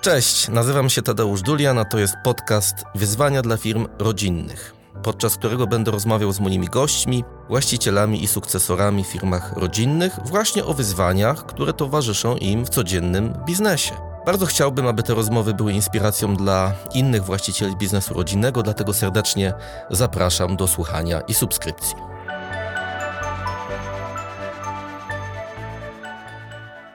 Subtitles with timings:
[0.00, 5.66] Cześć, nazywam się Tadeusz Dulian, a to jest podcast Wyzwania dla firm rodzinnych, podczas którego
[5.66, 11.72] będę rozmawiał z moimi gośćmi, właścicielami i sukcesorami w firmach rodzinnych właśnie o wyzwaniach, które
[11.72, 13.94] towarzyszą im w codziennym biznesie.
[14.26, 19.54] Bardzo chciałbym, aby te rozmowy były inspiracją dla innych właścicieli biznesu rodzinnego, dlatego serdecznie
[19.90, 22.07] zapraszam do słuchania i subskrypcji.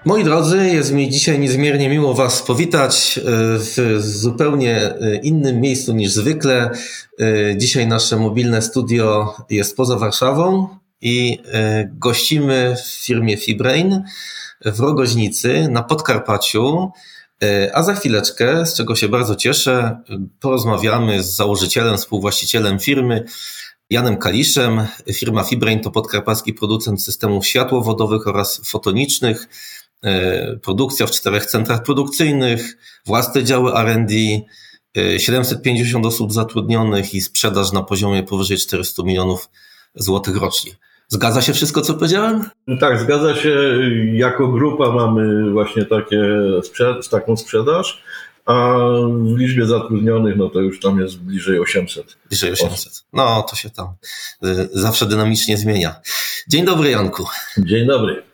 [0.05, 3.21] Moi drodzy, jest mi dzisiaj niezmiernie miło Was powitać e,
[3.57, 6.71] w zupełnie e, innym miejscu niż zwykle.
[7.19, 10.67] E, dzisiaj nasze mobilne studio jest poza Warszawą
[11.01, 11.39] i
[11.91, 14.03] gościmy w firmie Fibrain
[14.65, 16.91] w Rogoźnicy na Podkarpaciu.
[17.73, 19.97] A za chwileczkę, z czego się bardzo cieszę,
[20.39, 23.23] porozmawiamy z założycielem, współwłaścicielem firmy,
[23.89, 24.87] Janem Kaliszem.
[25.13, 29.47] Firma Fibrain to podkarpacki producent systemów światłowodowych oraz fotonicznych.
[30.03, 34.11] E, produkcja w czterech centrach produkcyjnych, własne działy RD,
[35.17, 39.49] 750 e, osób zatrudnionych i sprzedaż na poziomie powyżej 400 milionów
[39.95, 40.71] złotych rocznie.
[41.07, 42.49] Zgadza się wszystko, co powiedziałem?
[42.79, 43.79] Tak, zgadza się.
[44.13, 46.23] Jako grupa mamy właśnie takie,
[47.11, 48.03] taką sprzedaż,
[48.45, 48.77] a
[49.09, 52.17] w liczbie zatrudnionych, no to już tam jest bliżej 800.
[52.29, 53.05] Bliżej 800.
[53.13, 53.87] No, to się tam
[54.43, 55.95] e, zawsze dynamicznie zmienia.
[56.47, 57.25] Dzień dobry, Janku.
[57.57, 58.32] Dzień dobry.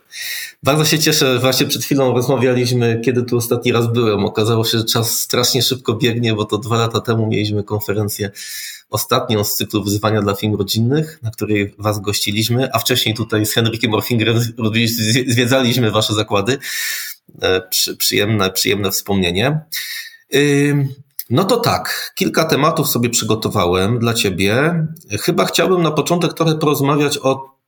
[0.62, 4.24] Bardzo się cieszę, właśnie przed chwilą rozmawialiśmy, kiedy tu ostatni raz byłem.
[4.24, 8.30] Okazało się, że czas strasznie szybko biegnie, bo to dwa lata temu mieliśmy konferencję
[8.90, 13.54] ostatnią z cyklu wyzwania dla firm rodzinnych, na której Was gościliśmy, a wcześniej tutaj z
[13.54, 14.40] Henrykiem Orfingerem
[15.26, 16.58] zwiedzaliśmy Wasze zakłady.
[17.42, 17.62] E,
[17.98, 19.60] przyjemne, przyjemne wspomnienie.
[21.30, 24.86] No to tak, kilka tematów sobie przygotowałem dla Ciebie.
[25.20, 27.59] Chyba chciałbym na początek trochę porozmawiać o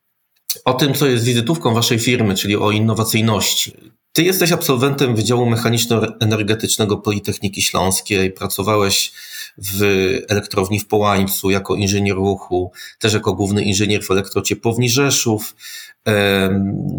[0.64, 3.76] o tym, co jest wizytówką waszej firmy, czyli o innowacyjności.
[4.12, 9.12] Ty jesteś absolwentem Wydziału Mechaniczno-Energetycznego Politechniki Śląskiej, pracowałeś
[9.58, 9.82] w
[10.28, 15.56] elektrowni w Połańcu jako inżynier ruchu, też jako główny inżynier w elektrociepłowni Rzeszów.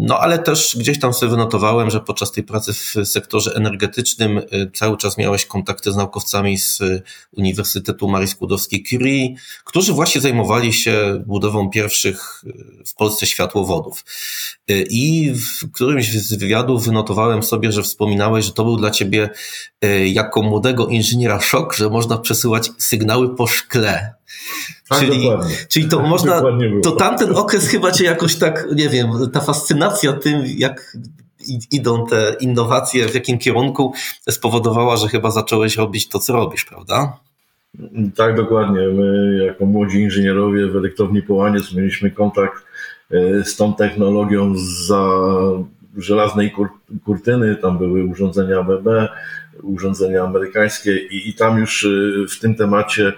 [0.00, 4.70] No ale też gdzieś tam sobie wynotowałem, że podczas tej pracy w sektorze energetycznym y,
[4.74, 6.78] cały czas miałeś kontakty z naukowcami z
[7.36, 9.34] Uniwersytetu Marii Skłodowskiej-Curie,
[9.64, 14.04] którzy właśnie zajmowali się budową pierwszych y, w Polsce światłowodów.
[14.70, 19.30] Y, I w którymś z wywiadów wynotowałem sobie, że wspominałeś, że to był dla ciebie
[20.06, 24.14] jako młodego inżyniera szok, że można przesyłać sygnały po szkle.
[24.88, 25.28] Tak, czyli,
[25.68, 26.42] czyli to można,
[26.82, 30.96] to tamten okres chyba cię jakoś tak, nie wiem, ta fascynacja tym, jak
[31.70, 33.92] idą te innowacje, w jakim kierunku
[34.30, 37.18] spowodowała, że chyba zacząłeś robić to, co robisz, prawda?
[38.16, 38.88] Tak, dokładnie.
[38.88, 42.64] My jako młodzi inżynierowie w elektrowni Połaniec mieliśmy kontakt
[43.10, 44.54] e, z tą technologią
[44.86, 45.08] za
[45.96, 46.68] żelaznej kur
[47.04, 49.08] kurtyny, tam były urządzenia BB,
[49.62, 51.88] urządzenia amerykańskie i, i tam już e,
[52.28, 53.12] w tym temacie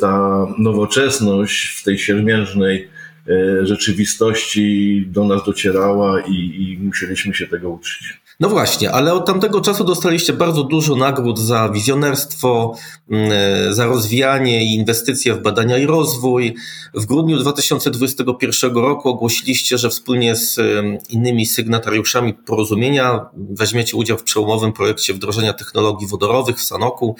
[0.00, 2.88] ta nowoczesność w tej siermiężnej
[3.28, 8.21] e, rzeczywistości do nas docierała i, i musieliśmy się tego uczyć.
[8.42, 12.74] No właśnie, ale od tamtego czasu dostaliście bardzo dużo nagród za wizjonerstwo,
[13.10, 16.54] mm, e, za rozwijanie i inwestycje w badania i rozwój.
[16.94, 20.60] W grudniu 2021 roku ogłosiliście, że wspólnie z
[21.08, 27.16] innymi sygnatariuszami porozumienia weźmiecie udział w przełomowym projekcie wdrożenia technologii wodorowych w Sanoku.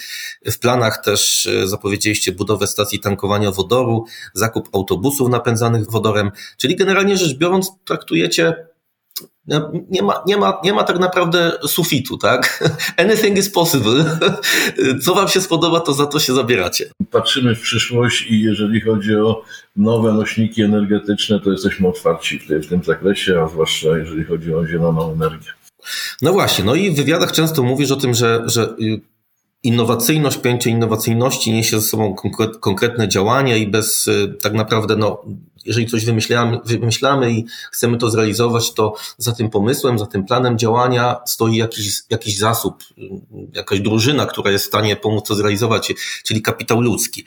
[0.46, 4.04] W planach też e, zapowiedzieliście budowę stacji tankowania wodoru,
[4.34, 8.71] zakup autobusów napędzanych wodorem, czyli generalnie rzecz biorąc traktujecie
[9.90, 12.64] nie ma, nie, ma, nie ma tak naprawdę sufitu, tak?
[12.96, 14.18] Anything is possible.
[15.04, 16.90] Co wam się spodoba, to za to się zabieracie.
[17.10, 19.42] Patrzymy w przyszłość i jeżeli chodzi o
[19.76, 24.66] nowe nośniki energetyczne, to jesteśmy otwarci w, w tym zakresie, a zwłaszcza jeżeli chodzi o
[24.66, 25.50] zieloną energię.
[26.22, 28.74] No właśnie, no i w wywiadach często mówisz o tym, że, że
[29.62, 32.14] innowacyjność, pojęcie innowacyjności niesie ze sobą
[32.60, 35.24] konkretne działania i bez y, tak naprawdę no,
[35.64, 40.58] jeżeli coś wymyślamy, wymyślamy i chcemy to zrealizować, to za tym pomysłem, za tym planem
[40.58, 42.84] działania stoi jakiś, jakiś zasób,
[43.54, 45.92] jakaś drużyna, która jest w stanie pomóc to zrealizować,
[46.24, 47.24] czyli kapitał ludzki.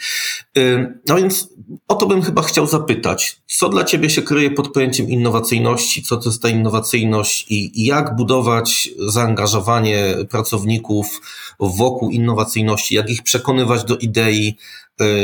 [1.08, 1.50] No więc
[1.88, 3.42] o to bym chyba chciał zapytać.
[3.48, 6.04] Co dla Ciebie się kryje pod pojęciem innowacyjności?
[6.04, 11.22] Co to jest ta innowacyjność i, jak budować zaangażowanie pracowników
[11.60, 12.96] wokół innowacyjności?
[12.96, 14.58] Jak ich przekonywać do idei,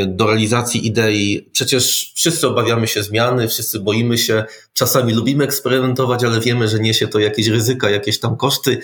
[0.08, 1.50] do realizacji idei.
[1.52, 7.08] Przecież wszyscy obawiamy się zmiany, wszyscy boimy się, czasami lubimy eksperymentować, ale wiemy, że niesie
[7.08, 8.80] to jakieś ryzyka, jakieś tam koszty.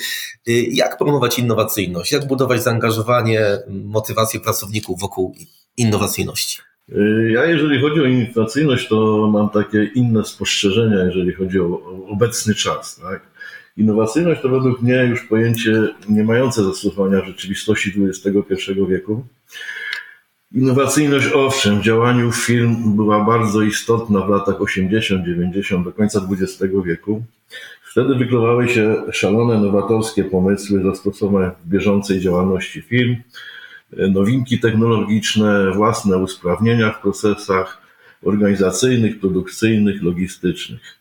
[0.50, 2.12] Y, jak promować innowacyjność?
[2.12, 5.36] Jak budować zaangażowanie, motywację pracowników wokół
[5.78, 6.60] innowacyjności?
[6.92, 12.56] Y, ja, jeżeli chodzi o innowacyjność, to mam takie inne spostrzeżenia, jeżeli chodzi o obecny
[12.56, 12.95] czas.
[12.95, 13.22] Tak?
[13.78, 19.25] Innowacyjność to według mnie już pojęcie nie mające zastosowania w rzeczywistości XXI wieku.
[20.54, 26.74] Innowacyjność owszem, w działaniu firm była bardzo istotna w latach 80, 90, do końca XX
[26.86, 27.24] wieku.
[27.92, 33.16] Wtedy wykluwały się szalone, nowatorskie pomysły zastosowane w bieżącej działalności firm,
[33.98, 37.82] nowinki technologiczne, własne usprawnienia w procesach
[38.24, 40.98] organizacyjnych, produkcyjnych, logistycznych.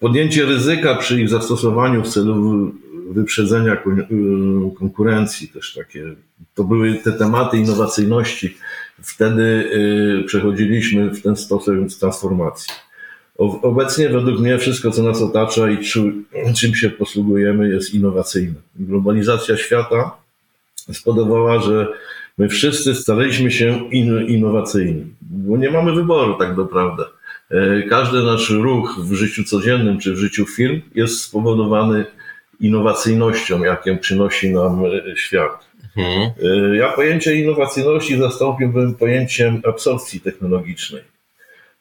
[0.00, 2.72] Podjęcie ryzyka przy ich zastosowaniu w celu
[3.12, 3.76] wyprzedzenia
[4.78, 6.04] konkurencji też takie.
[6.54, 8.56] To były te tematy innowacyjności.
[9.02, 12.74] Wtedy y, przechodziliśmy w ten sposób transformacji.
[13.62, 15.78] Obecnie według mnie wszystko, co nas otacza i
[16.54, 18.54] czym się posługujemy, jest innowacyjne.
[18.76, 20.10] Globalizacja świata
[20.92, 21.88] spodobała, że
[22.38, 23.88] my wszyscy staliśmy się
[24.28, 27.04] innowacyjni, bo nie mamy wyboru tak naprawdę.
[27.50, 32.04] E, każdy nasz ruch w życiu codziennym czy w życiu firm jest spowodowany
[32.60, 35.70] innowacyjnością, jaką przynosi nam e, świat.
[35.96, 41.02] E, ja pojęcie innowacyjności zastąpiłbym pojęciem absorpcji technologicznej.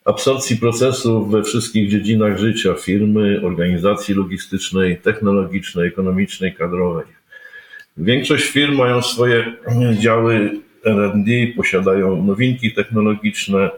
[0.06, 7.06] Absorpcji procesów we wszystkich dziedzinach życia firmy, organizacji logistycznej, technologicznej, ekonomicznej, kadrowej.
[7.98, 9.54] Większość firm mają swoje
[10.00, 10.52] działy
[10.86, 13.70] RD, posiadają nowinki technologiczne,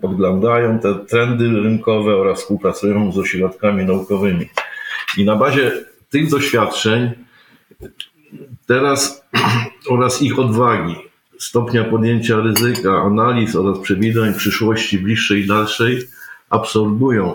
[0.00, 4.48] podglądają te trendy rynkowe oraz współpracują z ośrodkami naukowymi.
[5.18, 5.72] I na bazie
[6.14, 7.10] tych doświadczeń
[8.66, 9.26] teraz
[9.92, 10.94] oraz ich odwagi,
[11.38, 15.98] stopnia podjęcia ryzyka, analiz oraz przewidywań przyszłości bliższej i dalszej
[16.50, 17.34] absorbują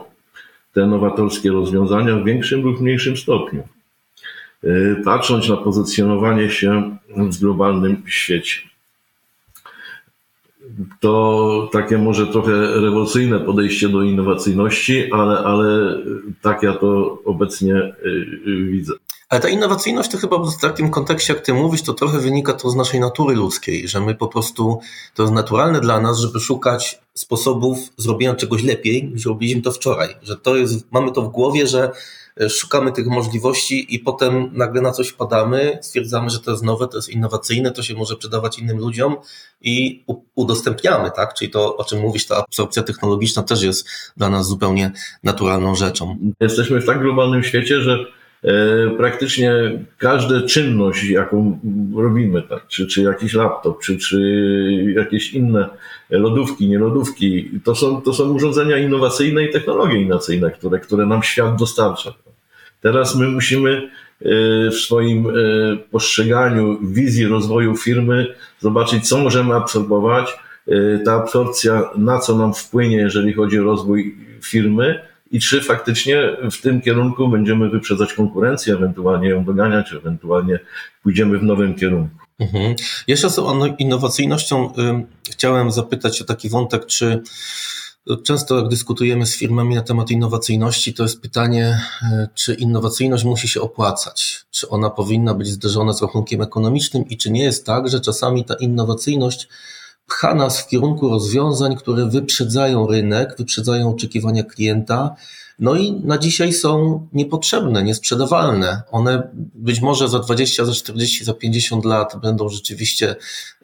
[0.73, 3.63] te nowatorskie rozwiązania w większym lub mniejszym stopniu.
[4.63, 8.68] Y, patrząc na pozycjonowanie się w globalnym świecie
[10.99, 12.51] to takie może trochę
[12.81, 15.97] rewolucyjne podejście do innowacyjności, ale, ale
[16.41, 18.07] tak ja to obecnie y,
[18.47, 18.93] y, widzę.
[19.29, 22.69] Ale ta innowacyjność to chyba w takim kontekście, jak ty mówisz, to trochę wynika to
[22.69, 24.79] z naszej natury ludzkiej, że my po prostu,
[25.15, 30.15] to jest naturalne dla nas, żeby szukać sposobów zrobienia czegoś lepiej, niż robiliśmy to wczoraj.
[30.21, 31.91] Że to jest, mamy to w głowie, że
[32.39, 36.87] E, szukamy tych możliwości i potem nagle na coś padamy, stwierdzamy, że to jest nowe,
[36.87, 39.15] to jest innowacyjne, to się może przydawać innym ludziom
[39.61, 40.03] i
[40.35, 41.33] udostępniamy, tak?
[41.33, 43.87] Czyli to, o czym mówisz, ta absorpcja technologiczna też jest
[44.17, 44.91] dla nas zupełnie
[45.23, 46.17] naturalną rzeczą.
[46.39, 48.05] Jesteśmy w tak globalnym świecie, że
[48.97, 49.53] praktycznie
[49.97, 51.59] każda czynność, jaką
[51.95, 54.19] robimy, tak, czy, czy jakiś laptop, czy, czy
[54.95, 55.69] jakieś inne
[56.09, 61.23] lodówki, nie lodówki, to są, to są urządzenia innowacyjne i technologie innowacyjne, które, które nam
[61.23, 62.13] świat dostarcza.
[62.81, 64.29] Teraz my musimy e,
[64.69, 65.31] w swoim e,
[65.91, 70.37] postrzeganiu wizji rozwoju firmy zobaczyć, co możemy absorbować.
[70.67, 76.37] E, ta absorpcja na co nam wpłynie, jeżeli chodzi o rozwój firmy i czy faktycznie
[76.51, 80.59] w tym kierunku będziemy wyprzedzać konkurencję, ewentualnie ją doganiać, ewentualnie
[81.03, 82.15] pójdziemy w nowym kierunku.
[82.39, 82.75] Mhm.
[83.07, 83.39] Jeszcze z
[83.79, 84.73] innowacyjnością
[85.31, 87.21] chciałem zapytać o taki wątek, czy
[88.23, 93.47] Często jak dyskutujemy z firmami na temat innowacyjności, to jest pytanie, e, czy innowacyjność musi
[93.47, 97.89] się opłacać, czy ona powinna być zderzona z rachunkiem ekonomicznym i czy nie jest tak,
[97.89, 99.47] że czasami ta innowacyjność
[100.09, 105.15] pcha nas w kierunku rozwiązań, które wyprzedzają rynek, wyprzedzają oczekiwania klienta,
[105.59, 108.81] no i na dzisiaj są niepotrzebne, niesprzedawalne.
[108.91, 113.15] One być może za 20, za 40, za 50 lat będą rzeczywiście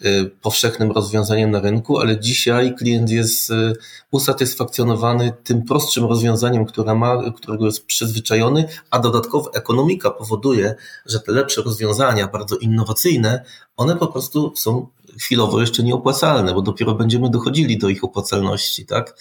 [0.06, 3.74] y, powszechnym rozwiązaniem na rynku, ale dzisiaj klient jest y,
[4.12, 11.32] usatysfakcjonowany tym prostszym rozwiązaniem, które ma, którego jest przyzwyczajony, a dodatkowo ekonomika powoduje, że te
[11.32, 13.44] lepsze rozwiązania, bardzo innowacyjne,
[13.78, 14.88] one po prostu są
[15.22, 19.16] chwilowo jeszcze nieopłacalne, bo dopiero będziemy dochodzili do ich opłacalności, tak?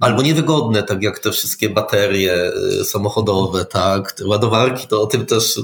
[0.00, 5.26] Albo niewygodne, tak jak te wszystkie baterie y, samochodowe, tak, te ładowarki, to o tym
[5.26, 5.60] też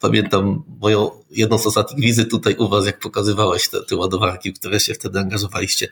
[0.00, 4.58] pamiętam moją jedną z ostatnich wizyt tutaj u Was, jak pokazywałeś te, te ładowarki, w
[4.58, 5.88] które się wtedy angażowaliście.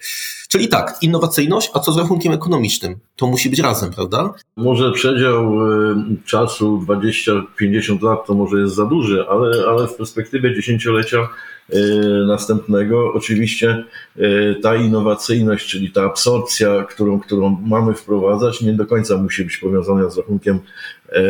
[0.48, 2.96] Czyli tak, innowacyjność, a co z rachunkiem ekonomicznym?
[3.16, 4.34] To musi być razem, prawda?
[4.56, 10.54] Może przedział y, czasu 20-50 lat to może jest za duży, ale, ale w perspektywie
[10.54, 11.28] dziesięciolecia
[11.72, 13.12] Y, następnego.
[13.14, 13.84] Oczywiście
[14.16, 19.56] y, ta innowacyjność, czyli ta absorpcja, którą, którą mamy wprowadzać, nie do końca musi być
[19.56, 20.58] powiązana z rachunkiem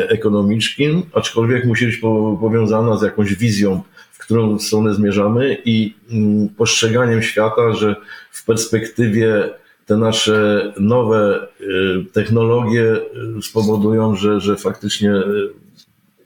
[0.08, 1.96] ekonomicznym, aczkolwiek musi być
[2.40, 3.82] powiązana z jakąś wizją,
[4.24, 7.96] którą stronę zmierzamy i mm, postrzeganiem świata, że
[8.30, 9.50] w perspektywie
[9.86, 11.64] te nasze nowe y,
[12.12, 12.96] technologie
[13.42, 15.12] spowodują, że, że faktycznie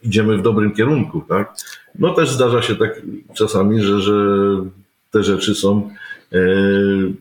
[0.03, 1.55] idziemy w dobrym kierunku, tak?
[1.99, 3.03] No też zdarza się tak
[3.35, 4.15] czasami, że, że
[5.11, 5.91] te rzeczy są,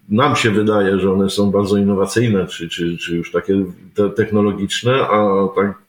[0.10, 4.93] nam się wydaje, że one są bardzo innowacyjne, czy, czy, czy już takie te technologiczne,
[4.93, 5.87] a tak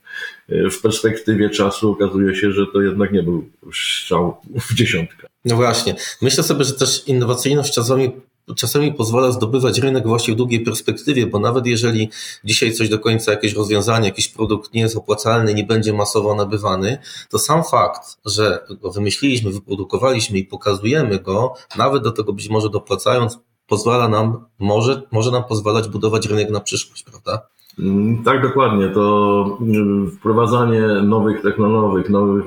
[0.71, 4.37] w perspektywie czasu okazuje się, że to jednak nie był strzał
[4.69, 5.27] w dziesiątkę.
[5.45, 5.95] No właśnie.
[6.21, 8.11] Myślę sobie, że też innowacyjność czasami
[8.55, 12.09] czasami pozwala zdobywać rynek właśnie w długiej perspektywie, bo nawet jeżeli
[12.43, 16.97] dzisiaj coś do końca, jakieś rozwiązanie, jakiś produkt nie jest opłacalny, nie będzie masowo nabywany,
[17.29, 22.69] to sam fakt, że go wymyśliliśmy, wyprodukowaliśmy i pokazujemy go, nawet do tego być może
[22.69, 27.47] dopłacając, pozwala nam, może, może nam pozwalać budować rynek na przyszłość, prawda?
[27.79, 28.89] Mm, tak, dokładnie.
[28.89, 32.45] To mm, wprowadzanie nowych technologii, nowych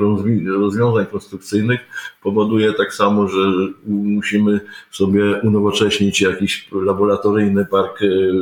[0.58, 1.80] rozwiązań konstrukcyjnych
[2.22, 3.38] powoduje tak samo, że
[3.86, 4.60] musimy
[4.90, 8.32] sobie unowocześnić jakiś laboratoryjny park y,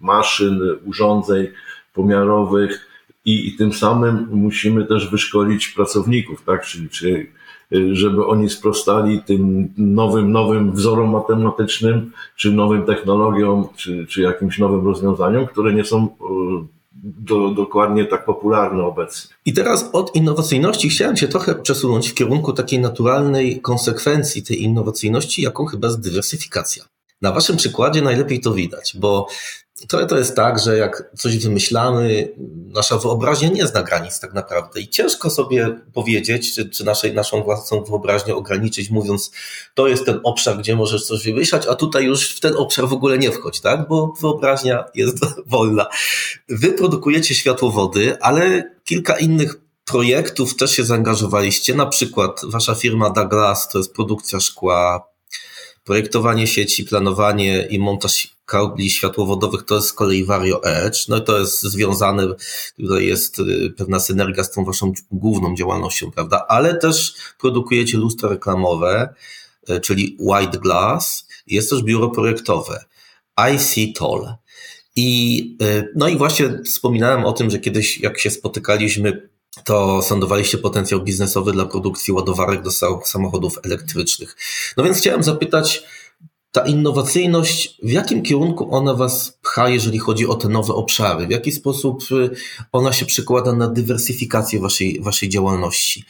[0.00, 1.46] maszyn, urządzeń
[1.94, 2.88] pomiarowych
[3.24, 6.66] i, i tym samym musimy też wyszkolić pracowników, tak?
[6.66, 7.26] Czyli, czyli
[7.92, 14.86] żeby oni sprostali tym nowym, nowym wzorom matematycznym, czy nowym technologiom, czy, czy jakimś nowym
[14.86, 16.08] rozwiązaniom, które nie są y,
[17.02, 19.34] do, dokładnie tak popularne obecnie.
[19.46, 25.42] I teraz od innowacyjności chciałem się trochę przesunąć w kierunku takiej naturalnej konsekwencji tej innowacyjności,
[25.42, 26.84] jaką chyba jest dywersyfikacja.
[27.22, 29.26] Na waszym przykładzie najlepiej to widać, bo
[29.88, 32.28] to, to jest tak, że jak coś wymyślamy,
[32.66, 37.42] nasza wyobraźnia nie zna granic tak naprawdę i ciężko sobie powiedzieć, czy, czy naszej, naszą
[37.42, 39.32] własną wyobraźnię ograniczyć, mówiąc,
[39.74, 42.92] to jest ten obszar, gdzie możesz coś wymyślać, a tutaj już w ten obszar w
[42.92, 43.88] ogóle nie wchodź, tak?
[43.88, 45.86] Bo wyobraźnia jest wolna.
[46.48, 53.68] Wy produkujecie światłowody, ale kilka innych projektów też się zaangażowaliście, na przykład wasza firma Douglas
[53.68, 55.09] to jest produkcja szkła,
[55.84, 61.08] projektowanie sieci, planowanie i montaż kabli światłowodowych to jest z kolei Vario Edge.
[61.08, 62.28] No i to jest związane,
[62.76, 66.46] tutaj jest y, pewna synergia z tą waszą główną działalnością, prawda?
[66.48, 69.14] Ale też produkujecie lustra reklamowe,
[69.70, 71.26] y, czyli White Glass.
[71.46, 72.84] Jest też biuro projektowe
[73.54, 74.34] IC Toll.
[74.96, 79.28] I, y, no i właśnie wspominałem o tym, że kiedyś jak się spotykaliśmy,
[79.64, 82.70] to sądowaliście potencjał biznesowy dla produkcji ładowarek do
[83.04, 84.36] samochodów elektrycznych.
[84.76, 85.82] No więc chciałem zapytać,
[86.52, 91.26] ta innowacyjność, w jakim kierunku ona Was pcha, jeżeli chodzi o te nowe obszary?
[91.26, 92.30] W jaki sposób y,
[92.72, 96.04] ona się przekłada na dywersyfikację Waszej, waszej działalności?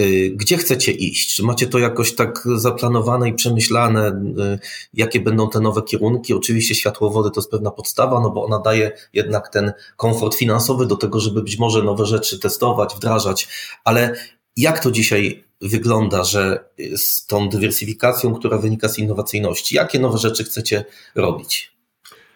[0.00, 1.34] Y, gdzie chcecie iść?
[1.36, 4.58] Czy macie to jakoś tak zaplanowane i przemyślane, y,
[4.94, 6.34] jakie będą te nowe kierunki?
[6.34, 10.96] Oczywiście światłowody to jest pewna podstawa, no bo ona daje jednak ten komfort finansowy do
[10.96, 13.48] tego, żeby być może nowe rzeczy testować, wdrażać,
[13.84, 14.14] ale
[14.56, 16.64] jak to dzisiaj wygląda, że
[16.96, 21.72] z tą dywersyfikacją, która wynika z innowacyjności, jakie nowe rzeczy chcecie robić?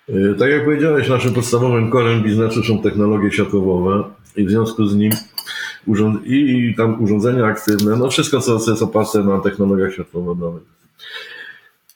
[0.09, 4.05] Y, tak jak powiedziałeś, naszym podstawowym korem biznesu są technologie światłowowe
[4.37, 5.13] i w związku z nim
[5.87, 10.63] urząd i tam urządzenia aktywne, no wszystko, co, co jest oparte na technologiach światłowodowych.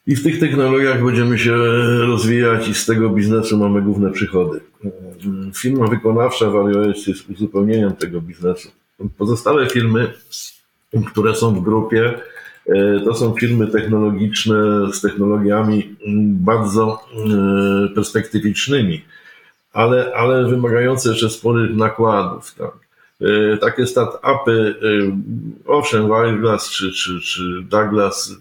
[0.06, 1.56] I w tych technologiach będziemy się
[2.06, 4.60] rozwijać i z tego biznesu mamy główne przychody.
[4.84, 4.90] Y,
[5.54, 8.68] firma wykonawcza VarioS jest uzupełnieniem tego biznesu.
[9.18, 10.12] Pozostałe firmy
[11.06, 12.20] które są w grupie.
[12.66, 14.56] E, to są firmy technologiczne
[14.92, 19.04] z technologiami bardzo e, perspektywicznymi,
[19.72, 22.54] ale, ale wymagające jeszcze sporych nakładów.
[22.54, 22.70] Tak.
[23.20, 24.74] E, takie start-upy,
[25.66, 28.34] owszem, Wireglass czy, czy, czy Douglas,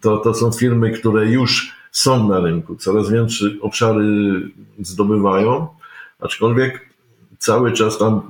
[0.00, 4.06] to, to są firmy, które już są na rynku, coraz większe obszary
[4.78, 5.66] zdobywają,
[6.20, 6.88] aczkolwiek
[7.38, 8.22] cały czas tam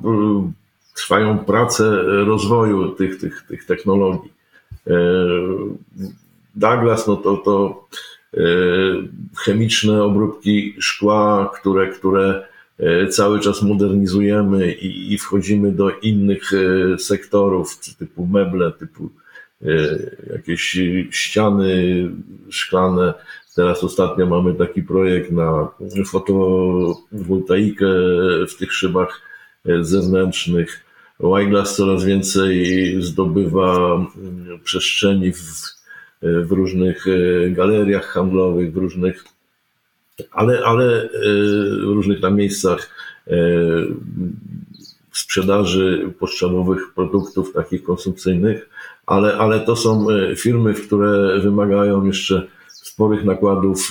[0.95, 4.33] trwają prace rozwoju tych, tych, tych technologii.
[4.87, 4.95] E,
[6.55, 7.87] Douglas, no to, to
[8.35, 8.41] e,
[9.45, 12.47] chemiczne obróbki szkła, które, które
[12.79, 16.51] e, cały czas modernizujemy i, i wchodzimy do innych
[16.99, 19.11] sektorów, typu meble, typu
[20.33, 20.79] jakieś
[21.11, 22.11] ściany
[22.51, 23.15] szklane.
[23.57, 25.69] Teraz ostatnio mamy taki projekt na
[26.07, 27.87] fotowoltaikę
[28.49, 29.21] w tych szybach
[29.81, 30.85] zewnętrznych.
[31.21, 32.67] Wyglass coraz więcej
[33.03, 35.41] zdobywa mm, przestrzeni w,
[36.23, 39.25] w różnych e, galeriach handlowych, w różnych,
[40.31, 41.09] ale, ale e,
[41.81, 42.91] w różnych tam miejscach
[43.27, 43.37] e,
[45.13, 48.69] sprzedaży podstawowych produktów takich konsumpcyjnych,
[49.07, 50.07] ale, ale to są
[50.37, 53.91] firmy, które wymagają jeszcze sporych nakładów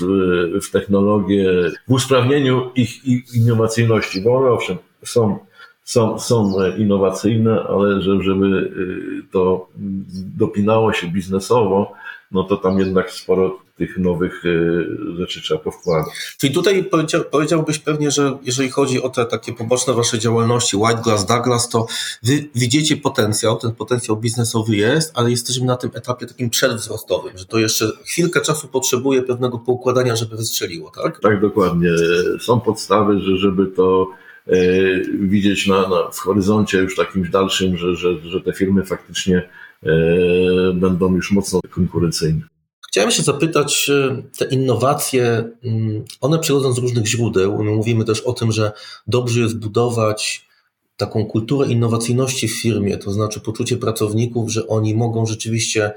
[0.61, 1.51] w technologię,
[1.87, 5.39] w usprawnieniu ich, innowacyjności, bo owszem, są
[5.83, 9.67] są, są innowacyjne, ale żeby y, to
[10.37, 11.91] dopinało się biznesowo,
[12.31, 14.87] no to tam jednak sporo tych nowych y,
[15.17, 16.13] rzeczy trzeba powkładać.
[16.37, 21.01] Czyli tutaj powiedział, powiedziałbyś pewnie, że jeżeli chodzi o te takie poboczne wasze działalności, White
[21.03, 21.85] Glass, Douglas, to
[22.23, 27.45] wy widzicie potencjał, ten potencjał biznesowy jest, ale jesteśmy na tym etapie takim przedwzrostowym, że
[27.45, 31.19] to jeszcze chwilkę czasu potrzebuje pewnego poukładania, żeby wystrzeliło, tak?
[31.19, 31.89] Tak, dokładnie.
[32.39, 34.07] Są podstawy, że żeby to
[35.19, 39.49] widzieć na, na, w horyzoncie już takim dalszym, że, że, że te firmy faktycznie
[40.73, 42.41] będą już mocno konkurencyjne.
[42.87, 43.91] Chciałem się zapytać,
[44.37, 47.63] te innowacje, mm, one przychodzą z różnych źródeł.
[47.63, 48.71] My mówimy też o tym, że
[49.07, 50.47] dobrze jest budować
[50.97, 55.91] taką kulturę innowacyjności w firmie, to znaczy poczucie pracowników, że oni mogą rzeczywiście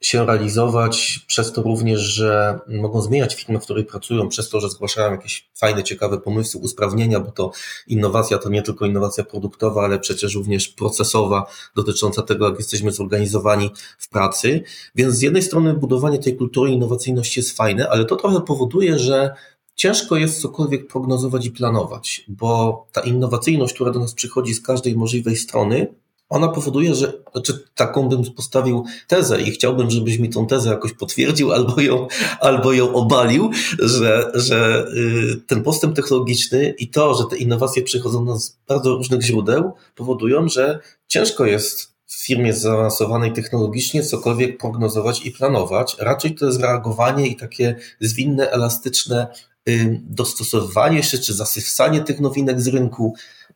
[0.00, 4.70] się realizować, przez to również, że mogą zmieniać firmę, w której pracują, przez to, że
[4.70, 7.50] zgłaszają jakieś fajne, ciekawe pomysły, usprawnienia, bo to
[7.86, 13.70] innowacja to nie tylko innowacja produktowa, ale przecież również procesowa, dotycząca tego, jak jesteśmy zorganizowani
[13.98, 14.62] w pracy.
[14.94, 19.34] Więc z jednej strony budowanie tej kultury innowacyjności jest fajne, ale to trochę powoduje, że
[19.74, 24.96] ciężko jest cokolwiek prognozować i planować, bo ta innowacyjność, która do nas przychodzi z każdej
[24.96, 25.86] możliwej strony,
[26.28, 30.92] ona powoduje, że znaczy taką bym postawił tezę i chciałbym, żebyś mi tą tezę jakoś
[30.92, 32.06] potwierdził albo ją,
[32.40, 38.38] albo ją obalił, że, że y, ten postęp technologiczny i to, że te innowacje przychodzą
[38.38, 40.78] z bardzo różnych źródeł, powodują, że
[41.08, 45.96] ciężko jest w firmie zaawansowanej technologicznie cokolwiek prognozować i planować.
[45.98, 49.26] Raczej to jest reagowanie i takie zwinne, elastyczne
[49.68, 53.14] y, dostosowywanie się, czy zasypsanie tych nowinek z rynku.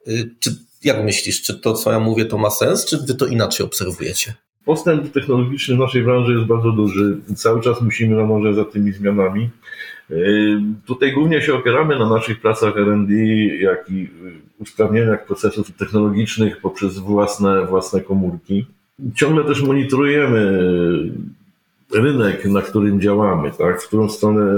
[0.09, 3.27] Y, czy jak myślisz, czy to, co ja mówię, to ma sens, czy wy to
[3.27, 4.35] inaczej obserwujecie?
[4.65, 7.19] Postęp technologiczny w naszej branży jest bardzo duży.
[7.37, 9.51] Cały czas musimy nadążać za tymi zmianami.
[10.11, 13.15] Yy, tutaj głównie się opieramy na naszych pracach R&D,
[13.61, 14.09] jak i
[14.59, 18.67] usprawnieniach procesów technologicznych poprzez własne, własne komórki.
[19.15, 20.63] Ciągle też monitorujemy
[21.95, 23.83] rynek, na którym działamy, tak?
[23.83, 24.53] w którą stronę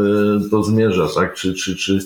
[0.51, 1.35] to zmierza, tak?
[1.35, 1.99] czy, czy, czy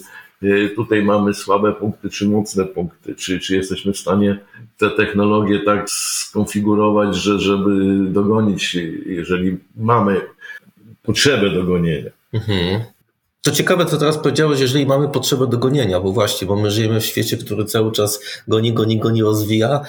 [0.76, 4.38] tutaj mamy słabe punkty czy mocne punkty, czy, czy jesteśmy w stanie
[4.78, 8.74] te technologie tak skonfigurować, że, żeby dogonić,
[9.06, 10.20] jeżeli mamy
[11.02, 12.10] potrzebę dogonienia.
[12.32, 12.95] Mhm.
[13.46, 17.00] To ciekawe, co teraz powiedziałeś, jeżeli mamy potrzebę do gonienia, bo właśnie, bo my żyjemy
[17.00, 19.80] w świecie, który cały czas goni, goni, goni, rozwija,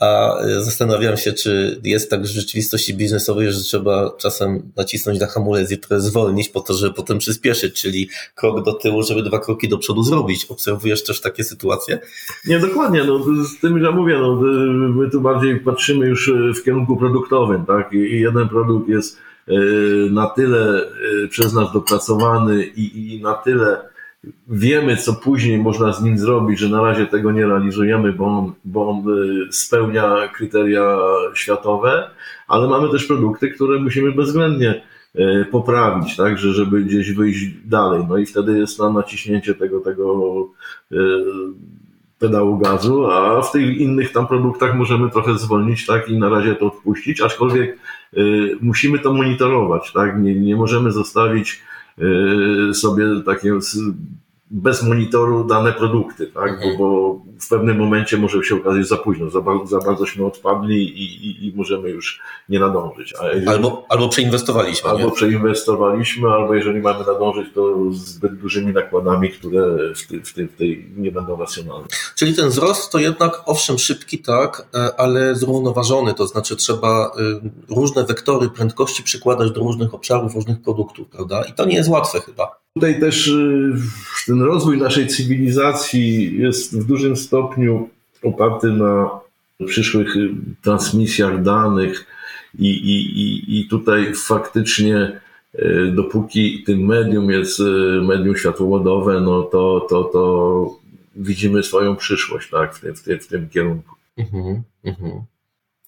[0.00, 5.26] a e, zastanawiam się, czy jest tak w rzeczywistości biznesowej, że trzeba czasem nacisnąć na
[5.26, 9.38] hamulec i trochę zwolnić po to, żeby potem przyspieszyć, czyli krok do tyłu, żeby dwa
[9.38, 10.46] kroki do przodu zrobić.
[10.48, 11.98] Obserwujesz też takie sytuacje?
[12.46, 13.04] Nie, dokładnie.
[13.04, 14.34] No, z tym, że mówię, no,
[14.94, 17.92] my tu bardziej patrzymy już w kierunku produktowym, tak?
[17.92, 19.18] I jeden produkt jest
[20.10, 23.80] na tyle e, przez nas dopracowany i, i na tyle
[24.48, 28.52] wiemy, co później można z nim zrobić, że na razie tego nie realizujemy, bo on,
[28.64, 30.98] bo on e, spełnia kryteria
[31.34, 32.10] światowe,
[32.48, 34.82] ale mamy też produkty, które musimy bezwzględnie
[35.50, 38.04] poprawić, tak, że żeby gdzieś wyjść dalej.
[38.08, 40.48] No i wtedy jest na naciśnięcie tego, tego
[42.18, 46.54] pedału gazu, a w tych innych tam produktach możemy trochę zwolnić, tak, i na razie
[46.54, 47.78] to odpuścić, aczkolwiek y,
[48.60, 51.62] musimy to monitorować, tak, nie, nie możemy zostawić
[52.70, 53.58] y, sobie takiego
[54.50, 56.60] bez monitoru dane produkty, tak?
[56.60, 61.26] Bo, bo, w pewnym momencie może się okazać za późno, za, za bardzo odpadli i,
[61.26, 63.14] i, i, możemy już nie nadążyć.
[63.22, 64.90] Jeżeli, albo, albo przeinwestowaliśmy.
[64.90, 65.12] Albo nie?
[65.12, 70.56] przeinwestowaliśmy, albo jeżeli mamy nadążyć, to zbyt dużymi nakładami, które w, ty, w, ty, w
[70.56, 71.86] tej nie będą racjonalne.
[72.14, 77.10] Czyli ten wzrost to jednak owszem szybki, tak, e, ale zrównoważony, to znaczy trzeba
[77.70, 81.42] y, różne wektory prędkości przykładać do różnych obszarów, różnych produktów, prawda?
[81.42, 82.66] I to nie jest łatwe chyba.
[82.74, 83.72] Tutaj też y,
[84.26, 87.88] ten rozwój naszej cywilizacji jest w dużym stopniu
[88.22, 89.10] oparty na
[89.66, 90.30] przyszłych y,
[90.62, 92.06] transmisjach danych
[92.58, 95.20] i, i, i, i tutaj faktycznie
[95.54, 97.60] y, dopóki tym medium jest
[98.02, 100.74] medium światłowodowe, no to, to, to
[101.16, 103.94] widzimy swoją przyszłość tak, w, tym, w, tym, w tym kierunku.
[104.16, 105.12] Mhm, mhm.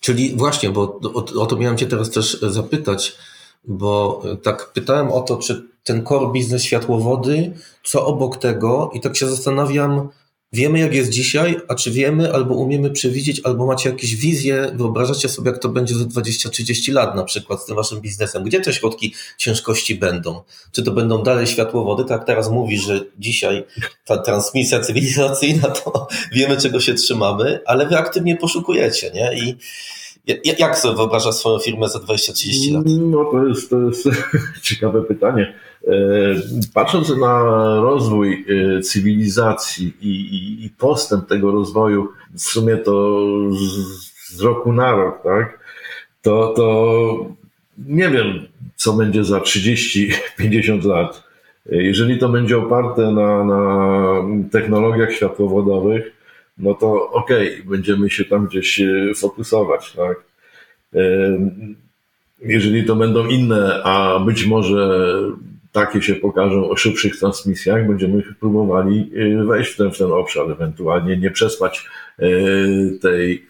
[0.00, 3.16] Czyli właśnie, bo o, o to miałem Cię teraz też zapytać,
[3.64, 7.52] bo tak pytałem o to, czy ten core biznes światłowody,
[7.84, 10.08] co obok tego i tak się zastanawiam,
[10.52, 15.28] wiemy jak jest dzisiaj, a czy wiemy albo umiemy przewidzieć, albo macie jakieś wizje, wyobrażacie
[15.28, 18.72] sobie jak to będzie za 20-30 lat na przykład z tym waszym biznesem, gdzie te
[18.72, 20.42] środki ciężkości będą?
[20.72, 23.64] Czy to będą dalej światłowody, tak teraz mówi, że dzisiaj
[24.04, 29.38] ta transmisja cywilizacyjna, to wiemy czego się trzymamy, ale wy aktywnie poszukujecie, nie?
[29.38, 29.56] I
[30.58, 32.84] jak sobie wyobrażasz swoją firmę za 20-30 lat?
[32.86, 34.08] No to jest, to jest
[34.62, 35.54] ciekawe pytanie.
[35.86, 35.92] E,
[36.74, 37.42] patrząc na
[37.80, 44.72] rozwój e, cywilizacji i, i, i postęp tego rozwoju, w sumie to z, z roku
[44.72, 45.58] na rok, tak,
[46.22, 47.26] to, to
[47.86, 51.28] nie wiem, co będzie za 30-50 lat.
[51.66, 54.14] Jeżeli to będzie oparte na, na
[54.52, 56.17] technologiach światłowodowych,
[56.58, 60.28] no to okej, okay, będziemy się tam gdzieś e, fokusować, tak.
[62.42, 65.12] Jeżeli to będą inne, a być może
[65.72, 69.10] takie się pokażą o szybszych transmisjach, będziemy próbowali
[69.46, 71.86] wejść w ten, w ten obszar, ewentualnie nie przespać
[73.00, 73.46] tej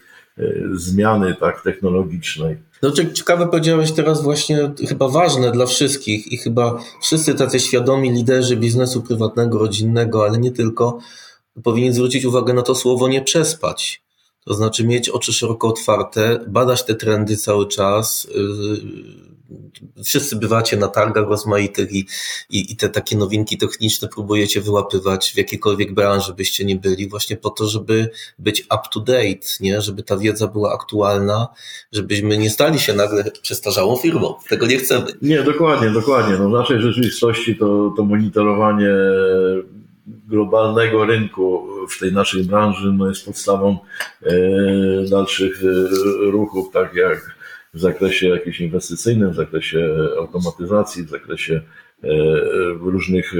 [0.73, 2.57] zmiany tak technologicznej.
[2.81, 8.57] No ciekawe powiedziałeś teraz właśnie, chyba ważne dla wszystkich i chyba wszyscy tacy świadomi liderzy
[8.57, 10.99] biznesu prywatnego, rodzinnego, ale nie tylko,
[11.63, 14.03] powinni zwrócić uwagę na to słowo nie przespać.
[14.45, 19.39] To znaczy mieć oczy szeroko otwarte, badać te trendy cały czas, yy,
[20.03, 22.05] wszyscy bywacie na targach rozmaitych i,
[22.49, 27.37] i, i, te takie nowinki techniczne próbujecie wyłapywać w jakiejkolwiek branży byście nie byli, właśnie
[27.37, 29.81] po to, żeby być up to date, nie?
[29.81, 31.47] żeby ta wiedza była aktualna,
[31.91, 34.35] żebyśmy nie stali się nagle przestarzałą firmą.
[34.49, 35.05] Tego nie chcemy.
[35.21, 36.37] Nie, dokładnie, dokładnie.
[36.37, 38.89] No w naszej rzeczywistości to, to monitorowanie
[40.27, 43.77] globalnego rynku w tej naszej branży no jest podstawą
[44.23, 44.31] e,
[45.09, 47.35] dalszych e, ruchów, tak jak
[47.73, 51.61] w zakresie jakimś inwestycyjnym, w zakresie automatyzacji, w zakresie
[52.81, 53.37] różnych e,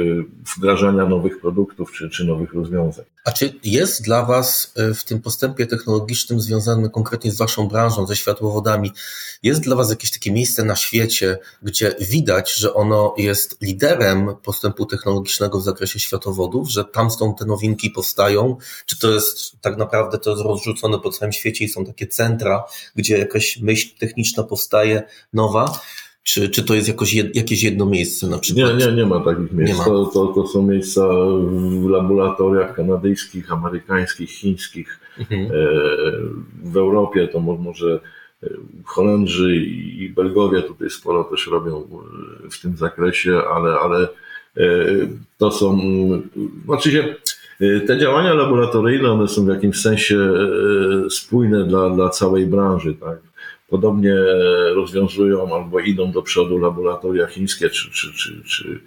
[0.58, 3.06] wdrażania nowych produktów czy, czy nowych rozwiązań.
[3.26, 8.08] A czy jest dla Was e, w tym postępie technologicznym związanym konkretnie z Waszą branżą,
[8.08, 8.92] ze światłowodami,
[9.44, 14.86] jest dla Was jakieś takie miejsce na świecie, gdzie widać, że ono jest liderem postępu
[14.86, 18.58] technologicznego w zakresie światłowodów, że tam są te nowinki powstają?
[18.86, 22.64] Czy to jest tak naprawdę to jest rozrzucone po całym świecie i są takie centra,
[22.96, 25.80] gdzie jakaś myśl techniczna powstaje nowa?
[26.30, 28.80] Czy, czy to jest jakoś jed, jakieś jedno miejsce na przykład?
[28.80, 29.78] Nie, nie, nie ma takich miejsc.
[29.78, 29.86] Ma.
[29.86, 31.08] To, to, to, są miejsca
[31.82, 35.00] w laboratoriach kanadyjskich, amerykańskich, chińskich.
[35.20, 35.42] Mhm.
[35.42, 35.50] E,
[36.64, 38.00] w Europie to może
[38.86, 41.88] Holendrzy i Belgowie tutaj sporo też robią
[42.52, 44.08] w tym zakresie, ale, ale
[44.58, 44.86] e,
[45.38, 45.80] to są,
[46.66, 47.16] znaczy się,
[47.62, 50.30] e, te działania laboratoryjne, one są w jakimś sensie
[51.10, 53.29] spójne dla, dla całej branży, tak?
[53.70, 54.16] Podobnie
[54.76, 58.80] rozwiązują albo idą do przodu laboratoria chińskie, czy, czy, czy, czy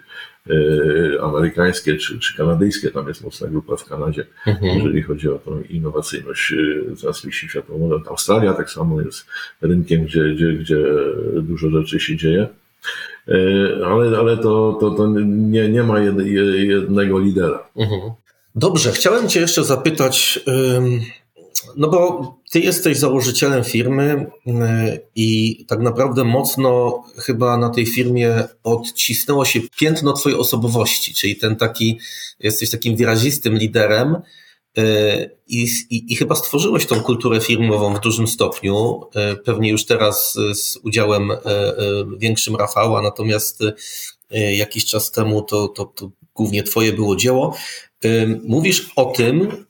[0.51, 2.91] e, amerykańskie, czy, czy kanadyjskie.
[2.91, 4.79] Tam jest mocna grupa w Kanadzie, mhm.
[4.79, 8.01] jeżeli chodzi o tą innowacyjność e, transmisji światłowodnej.
[8.11, 9.27] Australia tak samo jest
[9.61, 10.85] rynkiem, gdzie, gdzie, gdzie
[11.43, 12.49] dużo rzeczy się dzieje.
[13.29, 17.69] E, ale, ale to, to, to nie, nie ma jednego lidera.
[17.77, 18.01] Mhm.
[18.55, 20.41] Dobrze, chciałem Cię jeszcze zapytać.
[21.77, 24.53] No bo ty jesteś założycielem firmy y,
[25.15, 31.57] i tak naprawdę mocno chyba na tej firmie odcisnęło się piętno twojej osobowości, czyli ten
[31.57, 31.99] taki,
[32.41, 34.17] jesteś takim wyrazistym liderem
[34.79, 39.01] y, i, i, i chyba stworzyłeś tą kulturę firmową w dużym stopniu,
[39.33, 41.33] y, pewnie już teraz z udziałem
[42.19, 43.61] większym Rafała, natomiast
[44.57, 47.57] jakiś czas temu to, to, to głównie twoje było dzieło.
[48.45, 49.65] Mówisz o tym,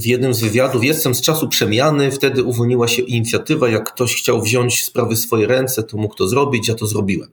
[0.00, 4.42] w jednym z wywiadów, jestem z czasu przemiany, wtedy uwolniła się inicjatywa, jak ktoś chciał
[4.42, 7.28] wziąć sprawy w swoje ręce, to mógł to zrobić, ja to zrobiłem.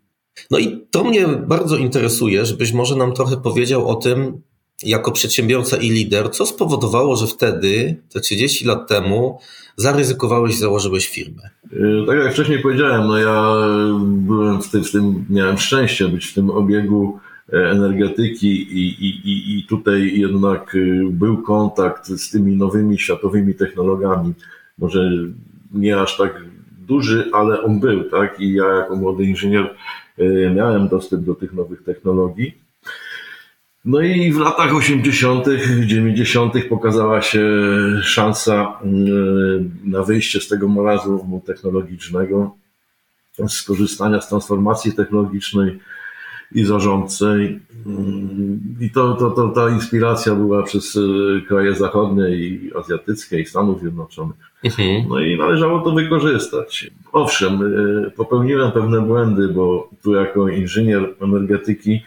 [0.51, 4.41] No i to mnie bardzo interesuje, żebyś może nam trochę powiedział o tym,
[4.83, 9.39] jako przedsiębiorca i lider, co spowodowało, że wtedy, te 30 lat temu,
[9.75, 11.49] zaryzykowałeś i założyłeś firmę?
[11.73, 13.53] Y, tak jak wcześniej powiedziałem, no ja
[14.01, 17.19] byłem w tym, w tym miałem szczęście być w tym obiegu
[17.51, 24.33] energetyki i, i, i tutaj jednak y, był kontakt z tymi nowymi światowymi technologiami.
[24.77, 25.11] Może
[25.71, 26.43] nie aż tak
[26.87, 28.39] duży, ale on był, tak?
[28.39, 29.75] I ja jako młody inżynier
[30.19, 32.57] y, miałem dostęp do tych nowych technologii.
[33.85, 35.45] No i w latach 80.,
[35.85, 36.53] 90.
[36.69, 37.43] pokazała się
[38.01, 42.55] szansa y, na wyjście z tego marazmu technologicznego,
[43.47, 45.79] skorzystania z transformacji technologicznej,
[46.51, 47.59] i zarządcy.
[48.79, 53.79] I to, to, to, ta inspiracja była przez e, kraje zachodnie i azjatyckie i Stanów
[53.79, 54.35] Zjednoczonych.
[54.63, 55.09] Mhm.
[55.09, 56.91] No i należało to wykorzystać.
[57.11, 57.53] Owszem,
[58.07, 62.01] e, popełniłem pewne błędy, bo tu jako inżynier energetyki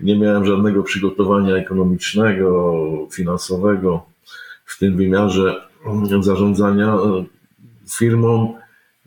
[0.00, 2.82] nie miałem żadnego przygotowania ekonomicznego,
[3.12, 4.02] finansowego
[4.64, 5.62] w tym wymiarze
[6.20, 7.24] zarządzania e,
[7.98, 8.54] firmą.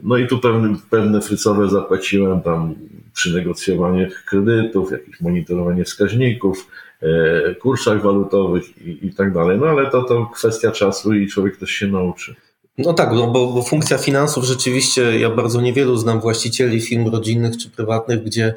[0.04, 2.76] No i tu pewne, pewne frycowe zapłaciłem tam
[3.14, 6.68] przy negocjowaniach kredytów, jakieś monitorowanie wskaźników,
[7.02, 9.58] e, kursach walutowych i, i tak dalej.
[9.60, 12.36] No ale to, to kwestia czasu i człowiek też się nauczy.
[12.78, 17.58] No tak, no bo, bo, funkcja finansów rzeczywiście, ja bardzo niewielu znam właścicieli firm rodzinnych
[17.58, 18.54] czy prywatnych, gdzie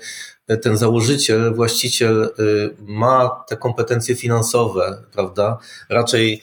[0.63, 2.31] ten założyciel, właściciel y,
[2.87, 5.59] ma te kompetencje finansowe, prawda?
[5.89, 6.43] Raczej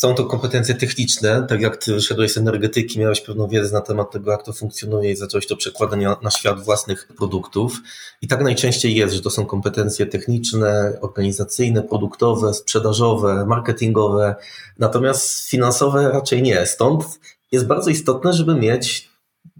[0.00, 4.10] są to kompetencje techniczne, tak jak ty wyszedłeś z energetyki, miałeś pewną wiedzę na temat
[4.10, 7.80] tego, jak to funkcjonuje i zacząłeś to przekładać na, świat własnych produktów.
[8.22, 14.34] I tak najczęściej jest, że to są kompetencje techniczne, organizacyjne, produktowe, sprzedażowe, marketingowe,
[14.78, 16.66] natomiast finansowe raczej nie.
[16.66, 17.04] Stąd
[17.52, 19.10] jest bardzo istotne, żeby mieć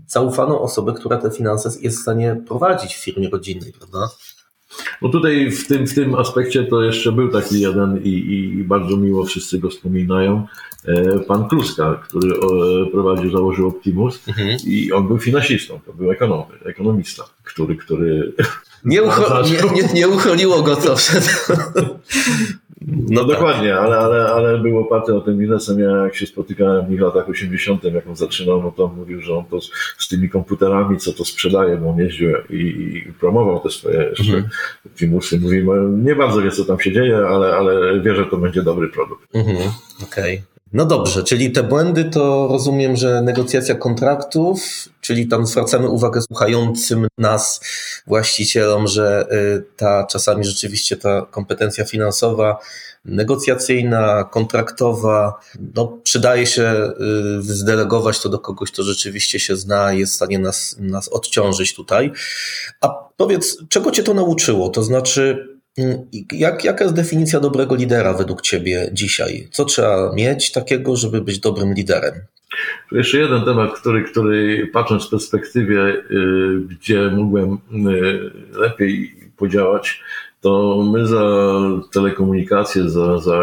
[0.07, 4.09] zaufaną osobę, która te finanse jest w stanie prowadzić w firmie rodzinnej, prawda?
[5.03, 8.97] No tutaj w tym, w tym aspekcie to jeszcze był taki jeden i, i bardzo
[8.97, 10.47] miło wszyscy go wspominają,
[10.85, 12.31] e, pan Kluska, który
[12.93, 14.57] prowadził, założył Optimus mhm.
[14.67, 18.33] i on był finansistą, to był ekonom, ekonomista, który, który
[18.85, 21.29] nie, ucho, nie, nie, nie uchroniło go to przed.
[22.87, 23.31] No, no tak.
[23.31, 25.81] dokładnie, ale, ale, ale był oparty o tym biznesem.
[25.81, 29.35] Ja jak się spotykałem w latach 80., jak on zaczynał, no to on mówił, że
[29.35, 33.61] on to z, z tymi komputerami, co to sprzedaje, bo on jeździł i, i promował
[33.61, 34.49] te swoje jeszcze mhm.
[34.95, 35.41] filmusy.
[35.41, 35.65] Mówi,
[36.05, 39.35] nie bardzo wie, co tam się dzieje, ale, ale wie, że to będzie dobry produkt.
[39.35, 39.71] Mhm.
[40.03, 40.43] Okej.
[40.73, 47.09] No dobrze, czyli te błędy to rozumiem, że negocjacja kontraktów, czyli tam zwracamy uwagę słuchającym
[47.19, 47.61] nas
[48.07, 52.59] właścicielom, że y, ta czasami rzeczywiście ta kompetencja finansowa,
[53.05, 55.41] negocjacyjna, kontraktowa,
[55.75, 56.93] no przydaje się
[57.39, 61.75] y, zdelegować to do kogoś, kto rzeczywiście się zna, jest w stanie nas, nas odciążyć
[61.75, 62.13] tutaj.
[62.81, 64.69] A powiedz, czego cię to nauczyło?
[64.69, 65.50] To znaczy,
[66.33, 69.49] jak, jaka jest definicja dobrego lidera według Ciebie dzisiaj?
[69.51, 72.15] Co trzeba mieć takiego, żeby być dobrym liderem?
[72.93, 80.03] Jeszcze jeden temat, który, który patrząc w perspektywie, y, gdzie mógłbym y, lepiej podziałać,
[80.41, 81.55] to my za
[81.93, 83.39] telekomunikację, za, za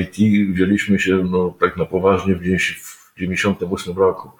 [0.00, 0.16] IT
[0.54, 4.30] wzięliśmy się no, tak na poważnie w 1998 roku.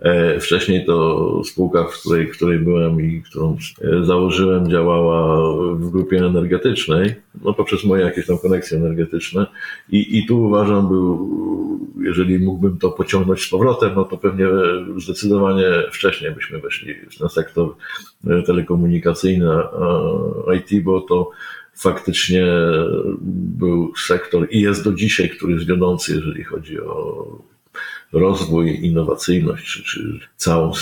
[0.00, 5.90] E, wcześniej to spółka, w której, w której byłem i którą e, założyłem, działała w
[5.90, 9.46] grupie energetycznej, no poprzez moje jakieś tam koneksje energetyczne.
[9.88, 11.30] I, i tu uważam, był,
[12.00, 14.46] jeżeli mógłbym to pociągnąć z powrotem, no to pewnie
[14.96, 17.74] zdecydowanie wcześniej byśmy weszli na sektor
[18.26, 19.46] e, telekomunikacyjny,
[20.56, 21.30] IT, bo to
[21.74, 22.46] faktycznie
[23.58, 27.26] był sektor i jest do dzisiaj, który jest wiodący, jeżeli chodzi o
[28.12, 30.72] rozwój, innowacyjność, czy, czy całą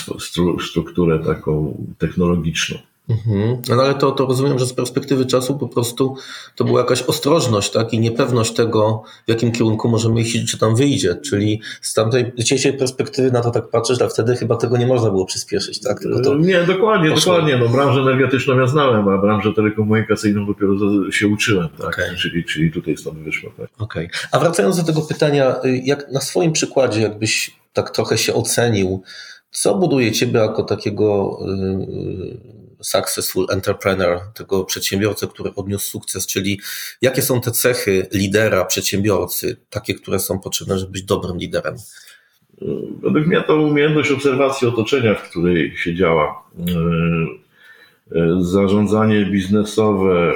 [0.61, 2.79] strukturę taką technologiczną.
[3.09, 3.63] Mhm.
[3.69, 6.17] No ale to, to rozumiem, że z perspektywy czasu po prostu
[6.57, 7.93] to była jakaś ostrożność, tak?
[7.93, 11.15] I niepewność tego, w jakim kierunku możemy iść, czy tam wyjdzie.
[11.15, 15.11] Czyli z tamtej dzisiejszej perspektywy na to tak patrzysz, a wtedy chyba tego nie można
[15.11, 16.03] było przyspieszyć, tak?
[16.25, 17.33] To nie, dokładnie, poszło.
[17.33, 17.59] dokładnie.
[17.59, 20.73] No, branżę energetyczną ja znałem, a branżę telekomunikacyjną dopiero
[21.11, 21.89] się uczyłem, tak?
[21.89, 22.17] Okay.
[22.17, 23.51] Czyli, czyli tutaj stąd wyszło.
[23.57, 23.69] Tak?
[23.79, 24.09] Okay.
[24.33, 29.03] A wracając do tego pytania, y, jak na swoim przykładzie, jakbyś tak trochę się ocenił,
[29.51, 36.61] co buduje ciebie jako takiego yy, successful entrepreneur, tego przedsiębiorcę, który odniósł sukces, czyli
[37.03, 41.77] jakie są te cechy lidera, przedsiębiorcy, takie, które są potrzebne, żeby być dobrym liderem?
[43.03, 46.43] Według mnie to umiejętność obserwacji otoczenia, w której się działa.
[48.41, 50.35] Zarządzanie biznesowe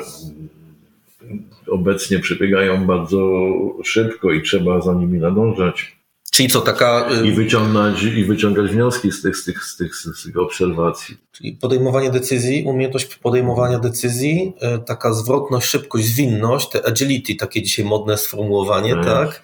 [1.67, 3.49] obecnie przebiegają bardzo
[3.85, 5.97] szybko i trzeba za nimi nadążać.
[6.33, 7.09] Czyli co, taka...
[7.23, 11.17] Y, I wyciągnąć, i wyciągać wnioski z tych, z tych, z tych, z tych obserwacji.
[11.33, 17.85] Czyli podejmowanie decyzji, umiejętność podejmowania decyzji, y, taka zwrotność, szybkość, zwinność, te agility, takie dzisiaj
[17.85, 19.05] modne sformułowanie, tak?
[19.05, 19.43] tak?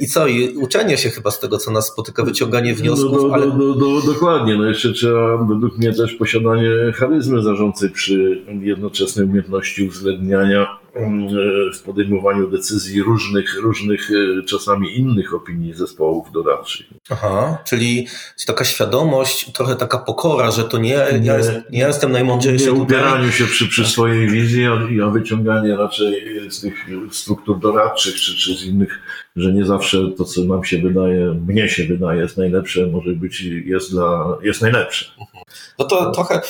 [0.00, 3.34] I co, i uczenie się chyba z tego, co nas spotyka, wyciąganie wniosków, no, no,
[3.34, 3.46] ale...
[3.46, 9.82] No, no, dokładnie, no jeszcze trzeba według mnie też posiadanie charyzmy zarządcy przy jednoczesnej umiejętności
[9.82, 11.28] uwzględniania mm,
[11.74, 16.86] w podejmowaniu decyzji różnych, różnych e, czasami innych opinii zespołów doradczych.
[17.10, 18.06] Aha, czyli
[18.46, 22.72] taka świadomość, trochę taka pokora, że to nie, nie ja, jest, nie jestem najmądrzejszy Nie
[22.72, 28.36] ubieraniu się przy, przy swojej wizji, a, a wyciąganie raczej z tych struktur doradczych czy,
[28.36, 29.00] czy z innych
[29.38, 33.40] że nie zawsze to, co nam się wydaje, mnie się wydaje, jest najlepsze, może być,
[33.64, 35.06] jest, dla, jest najlepsze.
[35.78, 36.40] No to trochę,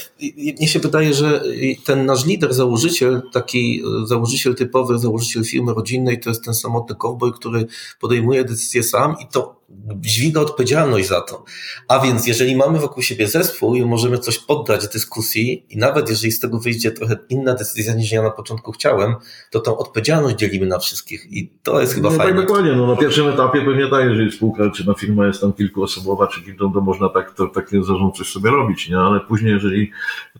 [0.59, 1.43] mnie się wydaje, że
[1.87, 7.33] ten nasz lider, założyciel, taki założyciel typowy, założyciel firmy rodzinnej, to jest ten samotny kowboj,
[7.33, 7.67] który
[8.01, 9.58] podejmuje decyzje sam i to
[10.01, 11.45] dźwiga odpowiedzialność za to.
[11.89, 16.33] A więc, jeżeli mamy wokół siebie zespół i możemy coś poddać dyskusji, i nawet jeżeli
[16.33, 19.15] z tego wyjdzie trochę inna decyzja niż ja na początku chciałem,
[19.51, 21.27] to tą odpowiedzialność dzielimy na wszystkich.
[21.33, 22.33] I to jest chyba no, fajne.
[22.33, 22.73] Tak, dokładnie.
[22.73, 26.43] No, na pierwszym etapie pewnie tak, jeżeli spółka czy na firma jest tam kilkuosobowa, czy
[26.43, 28.99] kilku, to można tak, to, takie zarząd coś sobie robić, nie?
[28.99, 29.91] Ale później, jeżeli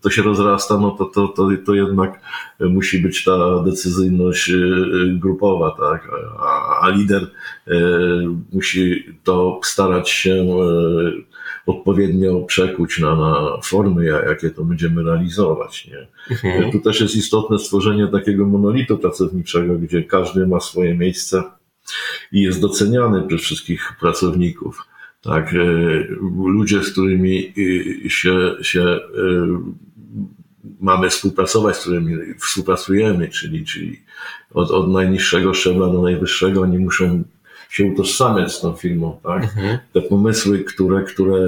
[0.01, 2.19] to się rozrasta, no to, to, to, to jednak
[2.59, 6.09] musi być ta decyzyjność y, y, grupowa, tak?
[6.39, 7.73] A, a lider y,
[8.53, 10.45] musi to starać się
[11.65, 15.87] odpowiednio przekuć na, na formy, jakie to będziemy realizować.
[15.87, 16.07] Nie?
[16.31, 16.71] Mhm.
[16.71, 21.43] Tu też jest istotne stworzenie takiego monolitu pracowniczego, gdzie każdy ma swoje miejsce
[22.31, 24.81] i jest doceniany przez wszystkich pracowników.
[25.21, 25.53] Tak,
[26.45, 27.53] ludzie, z którymi
[28.07, 28.99] się, się
[30.79, 33.99] mamy współpracować, z którymi współpracujemy, czyli, czyli
[34.53, 37.23] od, od najniższego szczebla do najwyższego, oni muszą
[37.69, 39.43] się utożsamiać z tą firmą, tak?
[39.43, 39.77] Mhm.
[39.93, 41.47] Te pomysły, które, które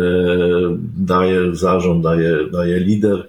[0.98, 3.28] daje zarząd, daje, daje lider,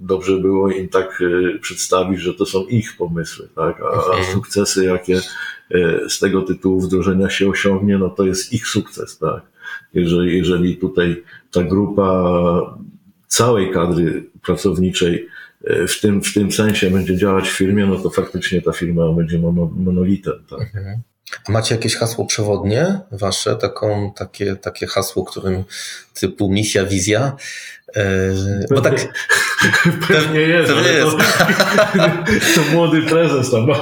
[0.00, 1.22] dobrze było im tak
[1.60, 3.80] przedstawić, że to są ich pomysły, tak?
[3.80, 4.24] A, a mhm.
[4.24, 5.20] sukcesy, jakie
[6.08, 9.42] z tego tytułu wdrożenia się osiągnie, no to jest ich sukces, tak?
[9.94, 12.76] Jeżeli, jeżeli tutaj ta grupa
[13.30, 15.28] całej kadry pracowniczej
[15.64, 19.12] e, w tym, w tym sensie będzie działać w firmie, no to faktycznie ta firma
[19.12, 19.38] będzie
[19.76, 20.44] monolitem.
[20.50, 20.60] Tak?
[20.60, 21.02] Mhm.
[21.48, 25.64] Macie jakieś hasło przewodnie wasze, taką, takie, takie hasło, którym
[26.14, 27.36] typu misja, wizja?
[27.96, 28.34] E,
[28.70, 29.08] bo tak.
[30.08, 30.72] Pewnie jest.
[30.72, 31.10] Pewnie jest.
[31.10, 31.18] To,
[32.62, 33.78] to, młody prezes tam ma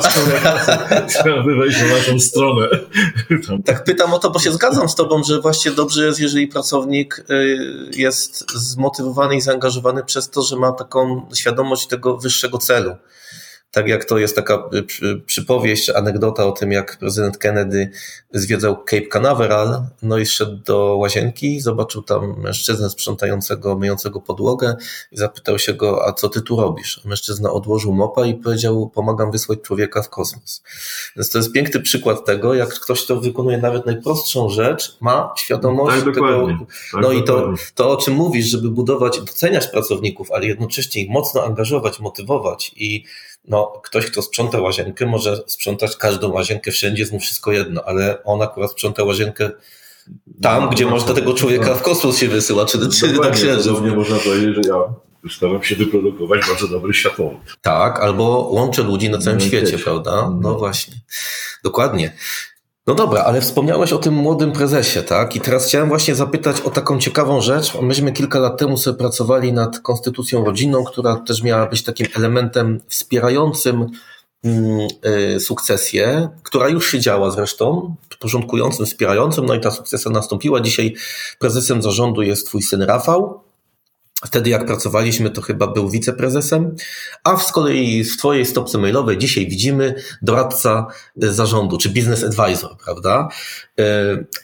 [1.08, 2.68] trzeba wejść na naszą stronę.
[3.64, 7.24] Tak pytam o to, bo się zgadzam z tobą, że właśnie dobrze jest, jeżeli pracownik
[7.30, 7.58] y,
[7.96, 12.96] jest zmotywowany i zaangażowany przez to, że ma taką świadomość tego wyższego celu.
[13.70, 14.68] Tak jak to jest taka
[15.02, 17.90] y, przypowieść, anegdota o tym, jak prezydent Kennedy
[18.32, 24.76] zwiedzał Cape Canaveral, no i szedł do łazienki, zobaczył tam mężczyznę sprzątającego, myjącego podłogę
[25.12, 27.00] i zapytał się go, a co ty tu robisz?
[27.04, 30.62] A mężczyzna odłożył mopa i powiedział, pomagam wysłać człowieka w kosmos.
[31.16, 35.96] Więc to jest piękny przykład tego, jak ktoś, kto wykonuje nawet najprostszą rzecz, ma świadomość
[35.96, 36.46] tak, tego.
[36.92, 41.10] Tak, no i to, to, o czym mówisz, żeby budować, doceniać pracowników, ale jednocześnie ich
[41.10, 43.04] mocno angażować, motywować i
[43.48, 48.24] no, ktoś, kto sprząta łazienkę, może sprzątać każdą łazienkę wszędzie, jest mu wszystko jedno, ale
[48.24, 49.50] on akurat sprząta łazienkę
[50.42, 53.80] tam, no, gdzie no, można tego człowieka w kosmos się wysyła, czy, czy na księżyc.
[53.80, 54.74] Nie można powiedzieć, że ja
[55.30, 57.40] staram się wyprodukować bardzo dobry światłowód.
[57.62, 60.10] Tak, albo łączę ludzi na całym no, świecie, prawda?
[60.10, 60.94] No, no właśnie.
[61.64, 62.12] Dokładnie.
[62.88, 65.36] No dobra, ale wspomniałeś o tym młodym prezesie, tak?
[65.36, 67.74] I teraz chciałem właśnie zapytać o taką ciekawą rzecz.
[67.80, 72.80] Myśmy kilka lat temu sobie pracowali nad konstytucją rodzinną, która też miała być takim elementem
[72.88, 73.86] wspierającym
[74.44, 74.88] mm,
[75.36, 80.60] y, sukcesję, która już się działa zresztą, porządkującym, wspierającym, no i ta sukcesja nastąpiła.
[80.60, 80.94] Dzisiaj
[81.38, 83.47] prezesem zarządu jest twój syn Rafał.
[84.24, 86.76] Wtedy jak pracowaliśmy, to chyba był wiceprezesem,
[87.24, 93.28] a z kolei w Twojej stopce mailowej dzisiaj widzimy doradca zarządu, czy business advisor, prawda?
[93.80, 93.84] E,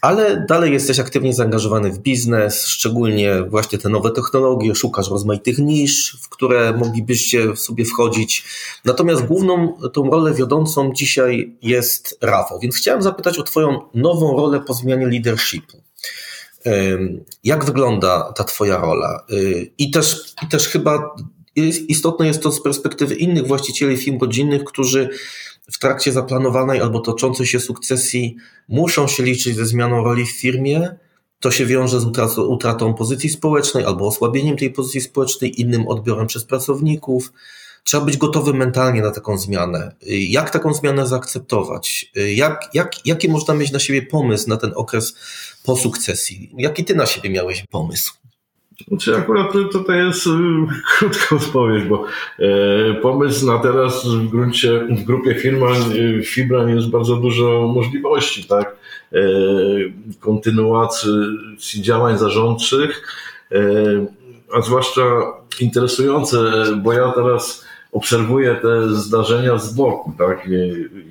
[0.00, 6.16] ale dalej jesteś aktywnie zaangażowany w biznes, szczególnie właśnie te nowe technologie, szukasz rozmaitych nisz,
[6.22, 8.44] w które moglibyście sobie wchodzić.
[8.84, 14.60] Natomiast główną tą rolę wiodącą dzisiaj jest Rafał, więc chciałem zapytać o Twoją nową rolę
[14.60, 15.83] po zmianie leadershipu.
[17.44, 19.24] Jak wygląda ta Twoja rola?
[19.30, 21.14] Y, I też, i też chyba
[21.88, 25.08] istotne jest to z perspektywy innych właścicieli firm rodzinnych, którzy
[25.72, 28.36] w trakcie zaplanowanej albo toczącej się sukcesji
[28.68, 30.96] muszą się liczyć ze zmianą roli w firmie.
[31.40, 36.26] To się wiąże z utratą, utratą pozycji społecznej albo osłabieniem tej pozycji społecznej, innym odbiorem
[36.26, 37.32] przez pracowników.
[37.84, 39.94] Trzeba być gotowy mentalnie na taką zmianę.
[40.02, 42.10] Y, jak taką zmianę zaakceptować?
[42.16, 45.16] Y, jak, jak, jaki można mieć na siebie pomysł na ten okres
[45.64, 46.50] po sukcesji?
[46.58, 48.12] Jaki ty na siebie miałeś pomysł?
[48.88, 50.30] Znaczy akurat tutaj jest y,
[50.98, 52.04] krótka odpowiedź, bo
[52.38, 55.34] e, pomysł na teraz w gruncie, w grupie
[56.24, 58.76] Fibran jest bardzo dużo możliwości, tak?
[59.12, 59.18] E,
[60.20, 63.08] kontynuacji działań zarządczych,
[63.52, 63.60] e,
[64.54, 65.02] a zwłaszcza
[65.60, 66.38] interesujące,
[66.82, 70.48] bo ja teraz obserwuję te zdarzenia z boku, tak?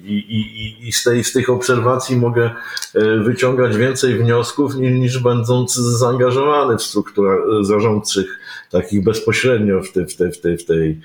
[0.04, 2.52] I, i, i z, tej, z tych obserwacji mogę
[2.96, 8.40] e, wyciągać więcej wniosków niż, będąc zaangażowany w strukturach zarządczych,
[8.72, 11.02] takich bezpośrednio w, te, w, te, w, tej, w, tej,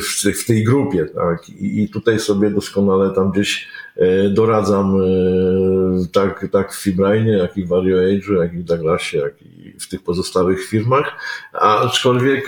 [0.00, 1.48] w, tej, w tej grupie, tak?
[1.48, 4.96] I, tutaj sobie doskonale tam gdzieś e, doradzam
[6.12, 9.74] tak, tak w Fibrainie, jak i w Vario Age'u, jak i w Douglasie, jak i
[9.80, 11.12] w tych pozostałych firmach,
[11.52, 12.46] aczkolwiek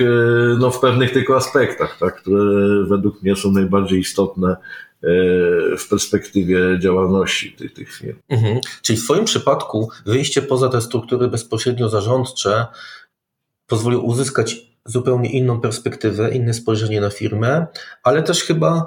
[0.59, 4.57] no, w pewnych tylko aspektach, tak, które według mnie są najbardziej istotne
[5.79, 8.19] w perspektywie działalności tych, tych firm.
[8.29, 8.61] Mhm.
[8.83, 12.67] Czyli w Twoim przypadku wyjście poza te struktury bezpośrednio zarządcze
[13.67, 17.67] pozwoliło uzyskać zupełnie inną perspektywę, inne spojrzenie na firmę,
[18.03, 18.87] ale też chyba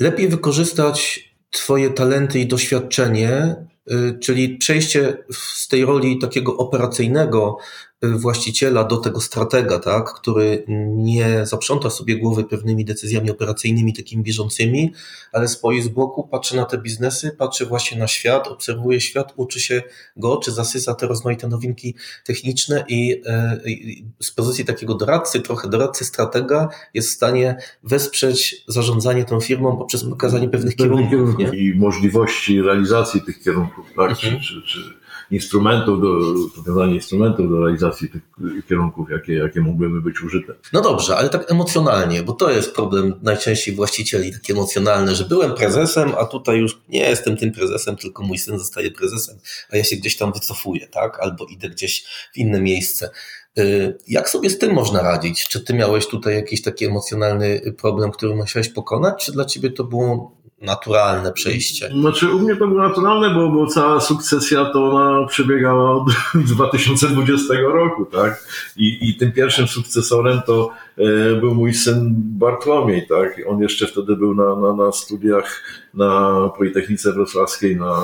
[0.00, 3.56] lepiej wykorzystać Twoje talenty i doświadczenie
[3.90, 7.58] Y, czyli przejście z tej roli takiego operacyjnego
[8.02, 10.64] właściciela do tego stratega, tak, który
[10.96, 14.92] nie zaprząta sobie głowy pewnymi decyzjami operacyjnymi, takimi bieżącymi,
[15.32, 19.60] ale stoi z boku, patrzy na te biznesy, patrzy właśnie na świat, obserwuje świat, uczy
[19.60, 19.82] się
[20.16, 21.94] go, czy zasysa te rozmaite nowinki
[22.24, 28.64] techniczne i, e, i z pozycji takiego doradcy, trochę doradcy stratega jest w stanie wesprzeć
[28.68, 31.54] zarządzanie tą firmą poprzez pokazanie pewnych kierunków.
[31.54, 34.10] I możliwości realizacji tych kierunków, tak?
[34.10, 34.40] Mhm.
[34.40, 35.01] Czy, czy, czy
[35.32, 36.18] instrumentów, do,
[36.56, 38.22] pokazanie instrumentów do realizacji tych
[38.68, 40.54] kierunków, jakie, jakie mogłyby być użyte.
[40.72, 45.54] No dobrze, ale tak emocjonalnie, bo to jest problem najczęściej właścicieli, takie emocjonalne, że byłem
[45.54, 49.38] prezesem, a tutaj już nie jestem tym prezesem, tylko mój syn zostaje prezesem,
[49.70, 51.20] a ja się gdzieś tam wycofuję, tak?
[51.20, 52.04] Albo idę gdzieś
[52.34, 53.10] w inne miejsce.
[53.58, 55.48] Y, jak sobie z tym można radzić?
[55.48, 59.84] Czy ty miałeś tutaj jakiś taki emocjonalny problem, który musiałeś pokonać, czy dla ciebie to
[59.84, 61.88] było naturalne przejście?
[62.00, 66.08] Znaczy u mnie to było naturalne, bo, bo cała sukcesja to ona przebiegała od
[66.54, 68.44] 2020 roku, tak?
[68.76, 73.40] I, i tym pierwszym sukcesorem to e, był mój syn Bartłomiej, tak?
[73.48, 75.62] On jeszcze wtedy był na, na, na studiach
[75.94, 77.96] na Politechnice Wrocławskiej na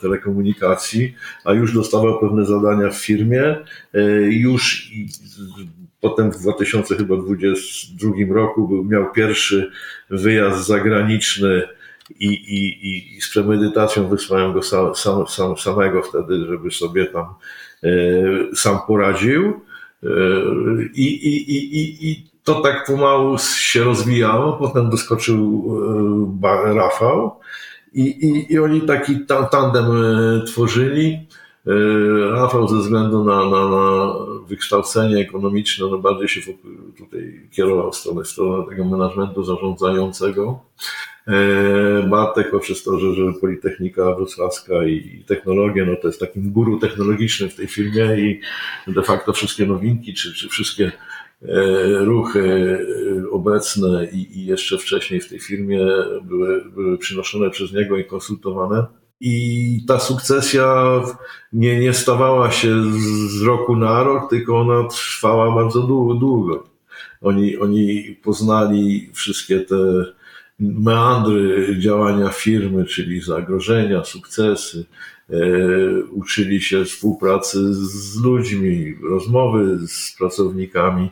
[0.00, 1.14] telekomunikacji,
[1.44, 3.56] a już dostawał pewne zadania w firmie,
[3.94, 4.92] e, już
[6.02, 9.70] Potem w 2022 roku miał pierwszy
[10.10, 11.62] wyjazd zagraniczny
[12.20, 17.26] i, i, i z premedytacją wysłałem go sam, sam, sam, samego wtedy, żeby sobie tam
[17.82, 17.88] e,
[18.54, 19.60] sam poradził.
[20.02, 20.08] E,
[20.94, 24.52] I, i, i, I to tak pomału się rozwijało.
[24.52, 25.64] Potem doskoczył
[26.42, 27.40] e, Rafał
[27.92, 29.86] i, i, i oni taki tandem
[30.46, 31.26] tworzyli.
[32.30, 34.14] Rafał ze względu na, na, na
[34.48, 36.40] wykształcenie ekonomiczne no bardziej się
[36.98, 40.60] tutaj kierował w stronę, w stronę tego managementu zarządzającego.
[41.28, 46.78] E, Bartek poprzez to, że, że Politechnika Wrocławska i technologia, no to jest takim guru
[46.78, 48.40] technologicznym w tej firmie i
[48.92, 50.92] de facto wszystkie nowinki, czy, czy wszystkie
[51.42, 52.78] e, ruchy
[53.26, 55.86] e, obecne i, i jeszcze wcześniej w tej firmie
[56.22, 58.86] były, były przynoszone przez niego i konsultowane.
[59.24, 61.00] I ta sukcesja
[61.52, 62.82] nie, nie stawała się
[63.28, 66.64] z roku na rok, tylko ona trwała bardzo długo.
[67.20, 69.76] Oni, oni poznali wszystkie te
[70.60, 74.84] meandry działania firmy, czyli zagrożenia, sukcesy,
[75.30, 75.36] e,
[76.10, 81.10] uczyli się współpracy z ludźmi, rozmowy z pracownikami,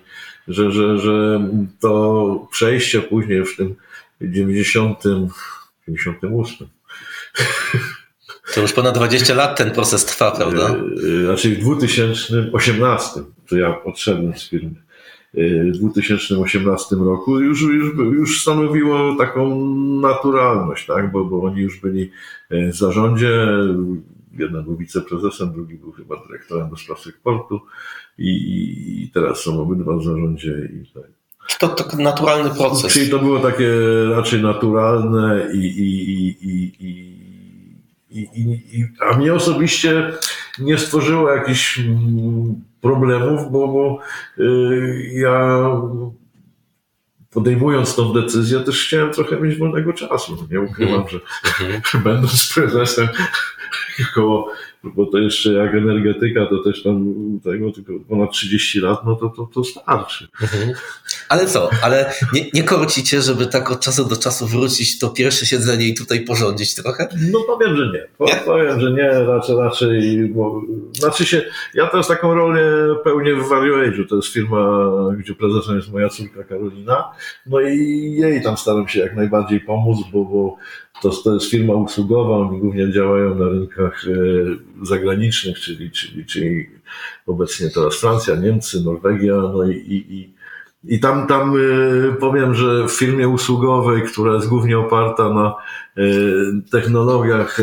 [0.49, 1.49] że, że, że
[1.81, 3.75] to przejście później w tym
[4.21, 5.03] 90,
[5.89, 6.69] 98
[8.55, 10.77] to już ponad 20 lat ten proces trwa, prawda?
[11.21, 14.75] E, znaczy w 2018, to ja odszedłem z firmy,
[15.35, 19.67] e, w 2018 roku już, już, już stanowiło taką
[20.01, 21.13] naturalność, tak?
[21.13, 22.11] bo, bo oni już byli
[22.51, 23.47] e, w zarządzie,
[24.39, 27.61] jeden był wiceprezesem, drugi był chyba dyrektorem do spraw eksportu
[28.19, 28.31] i,
[29.05, 31.11] i teraz są obydwa w zarządzie i tak.
[31.59, 32.93] To, to naturalny proces.
[32.93, 33.71] Czyli to było takie
[34.11, 37.20] raczej naturalne i, i, i, i,
[38.11, 38.41] i
[38.79, 40.13] i, a mnie osobiście
[40.59, 44.01] nie stworzyło jakichś mm, problemów, bo, bo
[44.39, 45.67] y, ja
[47.31, 50.47] podejmując tą decyzję też chciałem trochę mieć wolnego czasu.
[50.51, 51.19] Nie ukrywam, że
[51.65, 51.83] mhm.
[52.05, 53.09] będąc prezesem
[54.15, 54.53] koło
[54.85, 57.15] bo to jeszcze jak energetyka, to też tam
[57.45, 60.29] tego tylko ponad 30 lat, no to, to, to starczy.
[60.43, 60.73] Mhm.
[61.29, 65.47] Ale co, ale nie, nie korcicie, żeby tak od czasu do czasu wrócić to pierwsze
[65.47, 67.09] siedzenie i tutaj porządzić trochę?
[67.33, 68.27] No powiem, że nie.
[68.27, 68.37] nie?
[68.37, 70.63] Powiem, że nie, raczej, raczej bo,
[70.93, 71.43] znaczy się,
[71.75, 74.87] ja teraz taką rolę pełnię w Value Age'u, to jest firma,
[75.19, 77.13] gdzie prezesem jest moja córka Karolina,
[77.47, 77.77] no i
[78.13, 80.57] jej tam staram się jak najbardziej pomóc, bo, bo
[81.03, 86.71] to, to jest firma usługowa, oni głównie działają na rynkach e, zagranicznych, czyli, czyli, czyli
[87.27, 90.31] obecnie teraz Francja, Niemcy, Norwegia, no i, i,
[90.95, 95.55] i tam, tam e, powiem, że w firmie usługowej, która jest głównie oparta na
[95.97, 96.03] e,
[96.71, 97.61] technologiach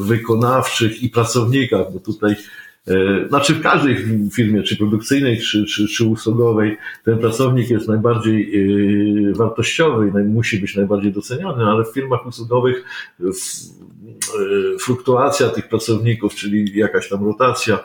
[0.00, 2.36] wykonawczych i pracownikach, bo tutaj
[3.28, 3.96] znaczy w każdej
[4.34, 8.52] firmie, czy produkcyjnej, czy, czy, czy usługowej, ten pracownik jest najbardziej
[9.30, 12.84] e, wartościowy i musi być najbardziej doceniany, ale w firmach usługowych
[13.20, 13.24] e,
[14.80, 17.78] fluktuacja tych pracowników, czyli jakaś tam rotacja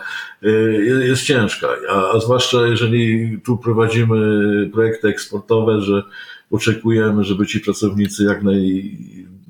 [1.03, 6.03] jest ciężka, a, a zwłaszcza jeżeli tu prowadzimy projekty eksportowe, że
[6.51, 8.97] oczekujemy, żeby ci pracownicy jak naj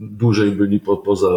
[0.02, 1.30] dłużej byli po, poza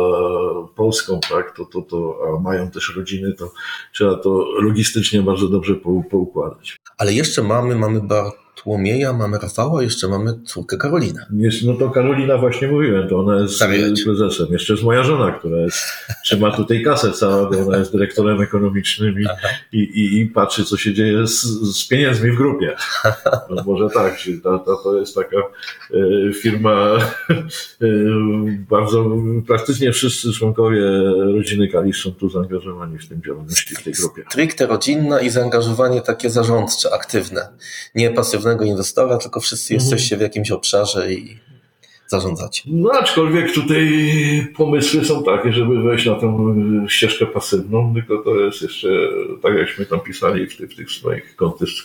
[0.75, 3.53] Polską, tak, to, to, to, a mają też rodziny, to
[3.93, 5.75] trzeba to logistycznie bardzo dobrze
[6.11, 6.77] poukładać.
[6.99, 11.27] Ale jeszcze mamy, mamy bar Bartłomieja, mamy Rafała, jeszcze mamy córkę Karolinę.
[11.37, 13.65] Jest, no to Karolina właśnie mówiłem, to ona jest
[14.05, 14.47] prezesem.
[14.51, 15.79] Jeszcze jest moja żona, która jest,
[16.25, 19.25] trzyma tutaj kasę całą, bo ona jest dyrektorem ekonomicznym i,
[19.73, 21.43] i, i, i, patrzy, co się dzieje z,
[21.77, 22.77] z pieniędzmi w grupie.
[23.51, 26.99] No może tak, to, to, to jest taka e, firma,
[27.31, 27.87] e,
[28.71, 29.11] bardzo,
[29.47, 30.83] praktycznie wszyscy członkowie
[31.35, 34.23] rodziny Kalisz są tu zaangażowani w tym działalności, w tej grupie.
[34.29, 37.49] Stricte rodzinna i zaangażowanie takie zarządcze, aktywne,
[37.95, 39.91] nie pasywne żadnego inwestora, tylko wszyscy mhm.
[39.91, 41.39] jesteście w jakimś obszarze i
[42.07, 42.63] zarządzacie.
[42.67, 43.89] No aczkolwiek tutaj
[44.57, 46.55] pomysły są takie, żeby wejść na tę
[46.89, 48.89] ścieżkę pasywną, tylko to jest jeszcze,
[49.43, 51.37] tak jakśmy tam pisali w tych, w tych swoich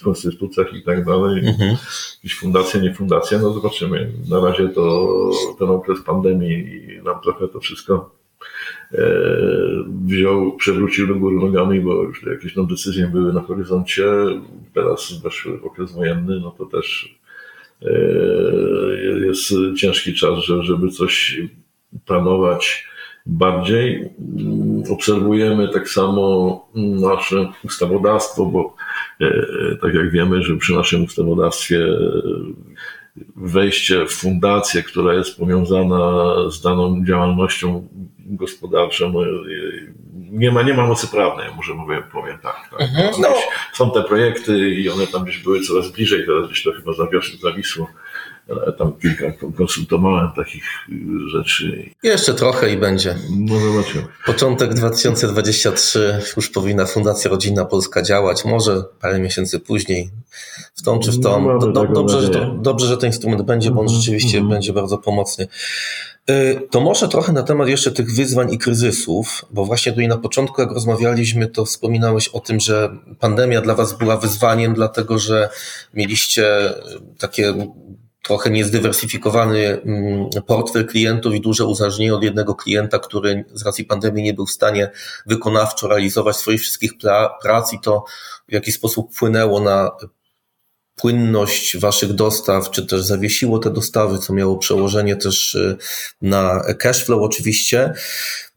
[0.03, 1.77] konstytucjach i tak dalej, mhm.
[2.15, 4.11] jakieś fundacje, nie fundacje, no zobaczymy.
[4.29, 5.15] Na razie to
[5.59, 8.18] ten okres pandemii nam trochę to wszystko
[10.05, 14.05] wziął, przewrócił do góry nogami, bo już jakieś tam decyzje były na horyzoncie.
[14.73, 17.19] Teraz weszły okres wojenny, no to też
[19.27, 21.41] jest ciężki czas, żeby coś
[22.05, 22.89] planować
[23.25, 24.09] bardziej.
[24.91, 28.75] Obserwujemy tak samo nasze ustawodawstwo, bo
[29.81, 31.87] tak jak wiemy, że przy naszym ustawodawstwie
[33.35, 37.87] wejście w fundację, która jest powiązana z daną działalnością
[38.19, 39.21] gospodarczą, no,
[40.13, 42.55] nie ma, nie ma mocy prawnej, może mówię, powiem tak.
[42.71, 42.81] tak.
[42.81, 43.27] Mhm, no.
[43.73, 46.91] Są te projekty i one tam gdzieś były coraz bliżej, teraz gdzieś to chyba
[47.41, 47.87] zawisło
[48.77, 49.25] tam kilka
[49.57, 50.63] konsultowałem takich
[51.31, 51.89] rzeczy.
[52.03, 53.15] Jeszcze trochę i będzie.
[53.37, 54.03] No zobaczymy.
[54.25, 60.09] Początek 2023 już powinna Fundacja Rodzina Polska działać, może parę miesięcy później,
[60.75, 61.59] w tą czy w tą.
[61.59, 64.49] No, do, dobrze, że to, dobrze, że ten instrument będzie, bo on mhm, rzeczywiście mm
[64.49, 64.53] -hmm.
[64.53, 65.47] będzie bardzo pomocny.
[66.29, 70.17] Y, to może trochę na temat jeszcze tych wyzwań i kryzysów, bo właśnie tutaj na
[70.17, 72.89] początku, jak rozmawialiśmy, to wspominałeś o tym, że
[73.19, 75.49] pandemia dla Was była wyzwaniem, dlatego że
[75.93, 76.73] mieliście
[77.17, 77.53] takie
[78.21, 84.23] trochę niezdywersyfikowany mm, portfel klientów i duże uzależnienie od jednego klienta, który z racji pandemii
[84.23, 84.91] nie był w stanie
[85.25, 86.91] wykonawczo realizować swoich wszystkich
[87.41, 88.03] prac i to
[88.49, 89.91] w jakiś sposób wpłynęło na
[91.01, 95.77] płynność waszych dostaw, czy też zawiesiło te dostawy, co miało przełożenie też y,
[96.21, 97.93] na cash flow oczywiście.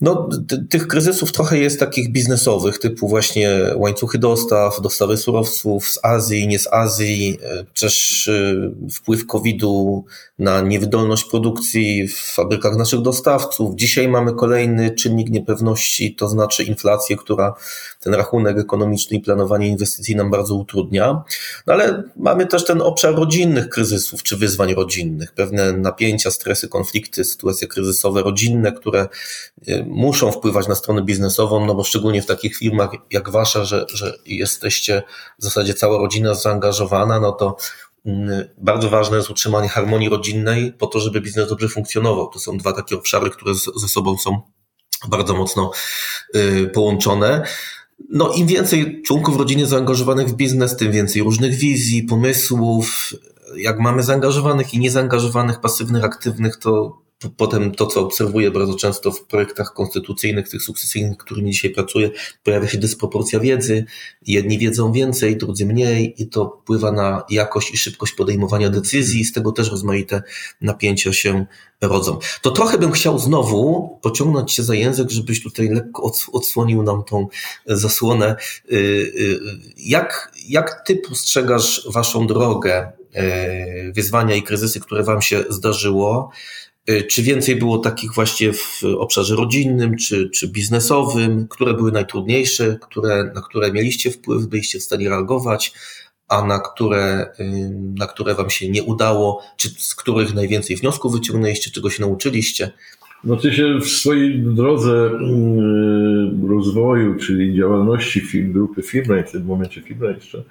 [0.03, 0.29] No,
[0.71, 6.59] tych kryzysów trochę jest takich biznesowych, typu właśnie łańcuchy dostaw, dostawy surowców z Azji, nie
[6.59, 10.05] z Azji, y, też y, wpływ COVID-u
[10.39, 13.75] na niewydolność produkcji w fabrykach naszych dostawców.
[13.75, 17.55] Dzisiaj mamy kolejny czynnik niepewności, to znaczy inflację, która
[18.01, 21.23] ten rachunek ekonomiczny i planowanie inwestycji nam bardzo utrudnia.
[21.67, 27.25] No ale mamy też ten obszar rodzinnych kryzysów czy wyzwań rodzinnych, pewne napięcia, stresy, konflikty,
[27.25, 29.09] sytuacje kryzysowe rodzinne, które
[29.69, 33.87] e, muszą wpływać na stronę biznesową, no bo szczególnie w takich firmach jak wasza, że,
[33.93, 35.03] że jesteście
[35.39, 37.57] w zasadzie cała rodzina zaangażowana, no to
[38.07, 42.29] mm, bardzo ważne jest utrzymanie harmonii rodzinnej po to, żeby biznes dobrze funkcjonował.
[42.29, 44.43] To są dwa takie obszary, które ze sobą są
[45.09, 45.71] bardzo mocno
[46.37, 47.43] y, połączone.
[48.11, 53.15] No, im więcej członków rodziny zaangażowanych w biznes, tym więcej różnych wizji, pomysłów.
[53.57, 57.02] Jak mamy zaangażowanych i niezaangażowanych, pasywnych, aktywnych, to
[57.37, 62.11] potem to, co obserwuję bardzo często w projektach konstytucyjnych, tych sukcesyjnych, którymi dzisiaj pracuję,
[62.43, 63.85] pojawia się dysproporcja wiedzy.
[64.27, 69.25] Jedni wiedzą więcej, drudzy mniej i to wpływa na jakość i szybkość podejmowania decyzji i
[69.25, 70.23] z tego też rozmaite
[70.61, 71.47] napięcia się
[71.81, 72.19] rodzą.
[72.43, 77.29] To trochę bym chciał znowu pociągnąć się za język, żebyś tutaj lekko odsłonił nam tą
[77.67, 78.37] zasłonę.
[78.73, 79.41] Y, y,
[79.77, 86.31] jak, jak ty postrzegasz waszą drogę, y, wyzwania i kryzysy, które wam się zdarzyło?
[86.91, 92.79] Y, czy więcej było takich właśnie w obszarze rodzinnym czy, czy biznesowym, które były najtrudniejsze,
[92.81, 95.73] które, na które mieliście wpływ, byliście w stanie reagować,
[96.29, 101.13] a na które, y, na które Wam się nie udało, czy z których najwięcej wniosków
[101.13, 102.71] wyciągnęliście, czego się nauczyliście?
[103.25, 109.81] Znaczy się w swojej drodze mm, rozwoju, czyli działalności firm, grupy firmy, w tym momencie
[109.81, 110.43] firmy jeszcze,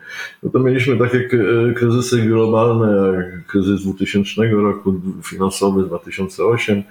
[0.44, 1.30] no to mieliśmy takie
[1.76, 6.84] kryzysy globalne, jak kryzys 2000 roku, finansowy 2008,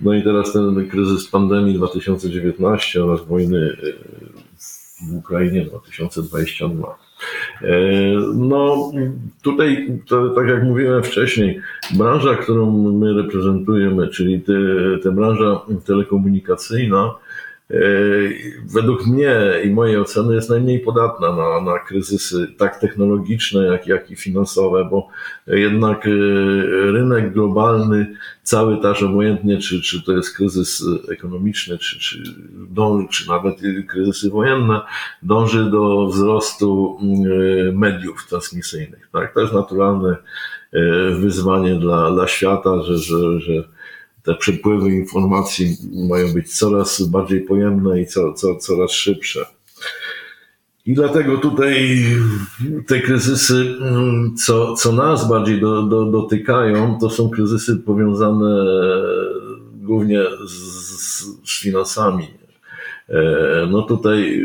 [0.00, 3.92] no i teraz ten kryzys pandemii 2019 oraz wojny e,
[5.10, 7.07] w Ukrainie 2022.
[7.62, 7.72] E,
[8.34, 8.92] no,
[9.42, 11.60] tutaj, to, tak jak mówiłem wcześniej,
[11.94, 14.52] branża, którą my reprezentujemy, czyli te,
[15.02, 17.14] te branża telekomunikacyjna,
[18.74, 24.10] według mnie i mojej oceny jest najmniej podatna na, na kryzysy tak technologiczne, jak, jak
[24.10, 25.08] i finansowe, bo
[25.46, 26.10] jednak e,
[26.92, 32.18] rynek globalny, cały też obojętnie, czy, czy to jest kryzys ekonomiczny, czy, czy,
[32.70, 33.56] dąży, czy nawet
[33.88, 34.80] kryzysy wojenne,
[35.22, 39.08] dąży do wzrostu e, mediów transmisyjnych.
[39.12, 39.34] Tak?
[39.34, 40.16] To jest naturalne
[41.20, 43.52] wyzwanie dla, dla świata, że, że, że
[44.28, 45.76] te przepływy informacji
[46.08, 49.46] mają być coraz bardziej pojemne i co, co, coraz szybsze.
[50.86, 52.04] I dlatego tutaj
[52.86, 53.74] te kryzysy,
[54.44, 58.64] co, co nas bardziej do, do, dotykają, to są kryzysy powiązane
[59.74, 60.52] głównie z,
[61.50, 62.26] z finansami.
[63.08, 64.42] E, no tutaj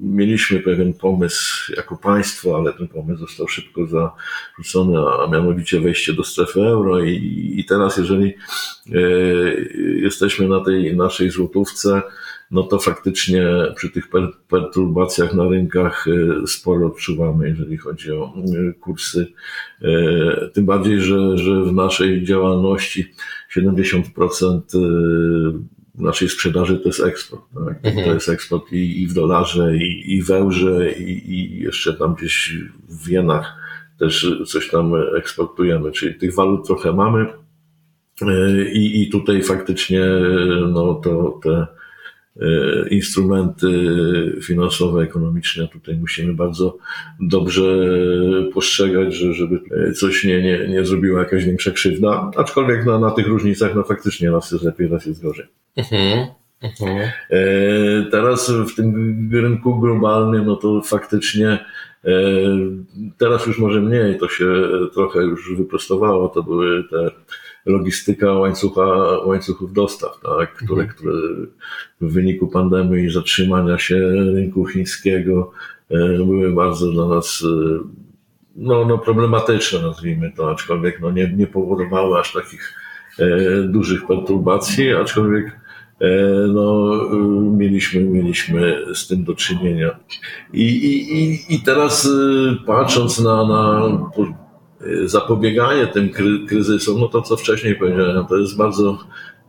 [0.00, 6.24] mieliśmy pewien pomysł jako państwo, ale ten pomysł został szybko zarzucony, a mianowicie wejście do
[6.24, 8.34] strefy euro i, i teraz jeżeli
[8.92, 9.00] e,
[10.00, 12.02] jesteśmy na tej naszej złotówce,
[12.50, 14.08] no to faktycznie przy tych
[14.48, 18.34] perturbacjach na rynkach e, sporo odczuwamy, jeżeli chodzi o
[18.68, 19.26] e, kursy.
[20.52, 23.12] Tym bardziej, że, że w naszej działalności
[23.56, 24.60] 70%
[25.94, 27.42] naszej sprzedaży to jest eksport.
[27.66, 27.78] Tak?
[27.82, 28.06] Mhm.
[28.06, 32.14] To jest eksport i, i w dolarze, i, i w eurze, i, i jeszcze tam
[32.14, 32.56] gdzieś
[32.88, 33.56] w Wienach
[33.98, 37.26] też coś tam eksportujemy, czyli tych walut trochę mamy
[38.22, 40.00] e, i, i tutaj faktycznie
[40.72, 41.66] no, to, te
[42.90, 43.68] instrumenty
[44.42, 46.78] finansowe, ekonomiczne tutaj musimy bardzo
[47.20, 47.62] dobrze
[48.54, 49.60] postrzegać, że, żeby
[49.94, 54.30] coś nie, nie, nie zrobiła jakaś większa krzywda, aczkolwiek na, na tych różnicach no faktycznie
[54.30, 55.46] raz jest lepiej, raz jest gorzej.
[55.76, 56.26] Mhm.
[56.62, 57.10] Mhm.
[57.30, 61.48] E, teraz w tym rynku globalnym, no to faktycznie
[62.04, 62.10] e,
[63.18, 64.46] teraz już może mniej, to się
[64.94, 67.10] trochę już wyprostowało, to były te
[67.66, 68.86] logistyka łańcucha,
[69.24, 70.88] łańcuchów dostaw, tak, które, mhm.
[70.88, 71.12] które
[72.00, 73.98] w wyniku pandemii i zatrzymania się
[74.34, 75.52] rynku chińskiego
[75.90, 77.44] e, były bardzo dla nas
[78.56, 82.74] no, no problematyczne, nazwijmy to, aczkolwiek no, nie, nie powodowały aż takich
[83.68, 85.62] dużych perturbacji, aczkolwiek
[86.02, 89.98] E, no, y, mieliśmy, mieliśmy z tym do czynienia.
[90.52, 93.88] I, i, i teraz y, patrząc na, na
[95.04, 96.10] zapobieganie tym
[96.48, 98.98] kryzysom, no to co wcześniej powiedziałem, to jest bardzo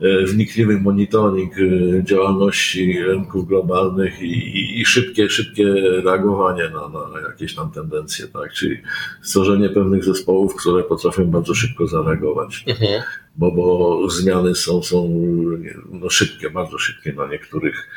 [0.01, 5.73] E, wnikliwy monitoring e, działalności rynków globalnych i, i szybkie, szybkie
[6.03, 8.53] reagowanie na, na jakieś tam tendencje, tak?
[8.53, 8.77] Czyli
[9.21, 12.63] stworzenie pewnych zespołów, które potrafią bardzo szybko zareagować.
[12.67, 13.03] Mhm.
[13.36, 15.09] Bo, bo zmiany są, są
[15.91, 17.89] no, szybkie, bardzo szybkie na niektórych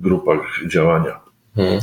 [0.00, 1.20] grupach działania.
[1.56, 1.80] Mhm.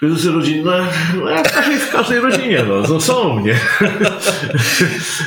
[0.00, 3.60] Kryzysy rodzinne, no jak w każdej, w każdej rodzinie, no, no są, nie?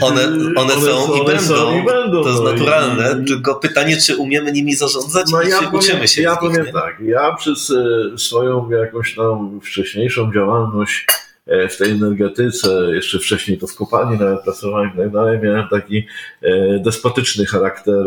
[0.02, 1.56] One, one, one są, one i, będą.
[1.56, 2.24] są i będą.
[2.24, 5.78] To jest no, naturalne, i, tylko pytanie, czy umiemy nimi zarządzać no, i ja czy
[5.78, 6.22] uczymy się.
[6.22, 11.08] Ja powiem tak, ja przez e, swoją jakąś tam wcześniejszą działalność
[11.48, 15.68] e, w tej energetyce, jeszcze wcześniej to w kopalni nawet pracowałem i tak dalej, miałem
[15.68, 16.08] taki
[16.42, 18.06] e, despotyczny charakter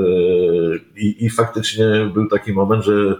[0.96, 3.16] i, i faktycznie był taki moment, że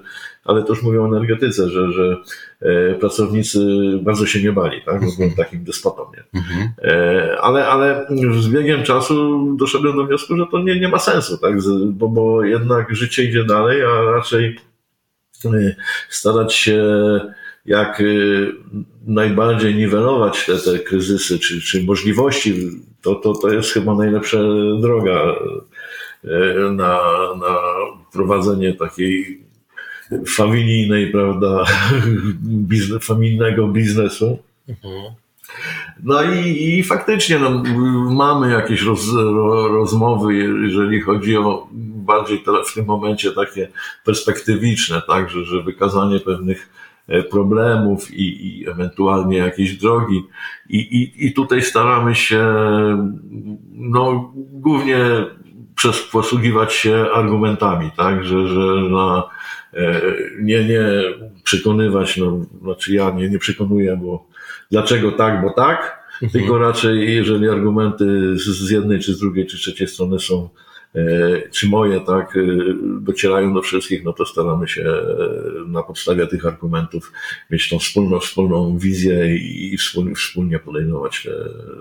[0.47, 2.17] ale to już mówię o energetyce, że, że
[2.61, 3.59] e, pracownicy
[4.03, 5.05] bardzo się nie bali, tak?
[5.05, 6.41] Bo byłem takim despotą, nie?
[6.41, 6.69] Mhm.
[6.83, 8.07] E, ale, ale
[8.41, 11.55] z biegiem czasu doszedłem do wniosku, że to nie, nie ma sensu, tak?
[11.87, 14.59] Bo, bo jednak życie idzie dalej, a raczej
[15.45, 15.75] e,
[16.09, 16.85] starać się
[17.67, 18.03] jak
[19.07, 22.71] najbardziej niwelować te, te kryzysy, czy, czy możliwości,
[23.03, 24.39] to, to, to jest chyba najlepsza
[24.81, 25.35] droga
[26.73, 27.01] na,
[27.41, 27.59] na
[28.13, 29.46] prowadzenie takiej
[30.37, 31.65] familijnej, prawda,
[32.43, 34.39] biznes, familijnego biznesu.
[36.03, 37.63] No i, i faktycznie no,
[38.11, 39.13] mamy jakieś roz,
[39.71, 41.69] rozmowy, jeżeli chodzi o
[42.07, 43.69] bardziej w tym momencie takie
[44.05, 46.69] perspektywiczne, tak, że, że wykazanie pewnych
[47.09, 50.23] e, problemów i, i ewentualnie jakieś drogi.
[50.69, 52.45] I, i, I tutaj staramy się
[53.73, 54.99] no, głównie
[55.75, 59.23] przez, posługiwać się argumentami, tak, że, że na
[60.43, 60.83] nie, nie
[61.43, 64.27] przekonywać, no, znaczy ja nie, nie przekonuję, bo
[64.71, 66.33] dlaczego tak, bo tak, mhm.
[66.33, 70.49] tylko raczej jeżeli argumenty z, z jednej, czy z drugiej, czy trzeciej strony są
[70.95, 72.41] e, czy moje, tak, e,
[73.01, 74.93] docierają do wszystkich, no to staramy się
[75.67, 77.13] na podstawie tych argumentów
[77.51, 81.29] mieć tą wspólną, wspólną wizję i wspólnie, wspólnie podejmować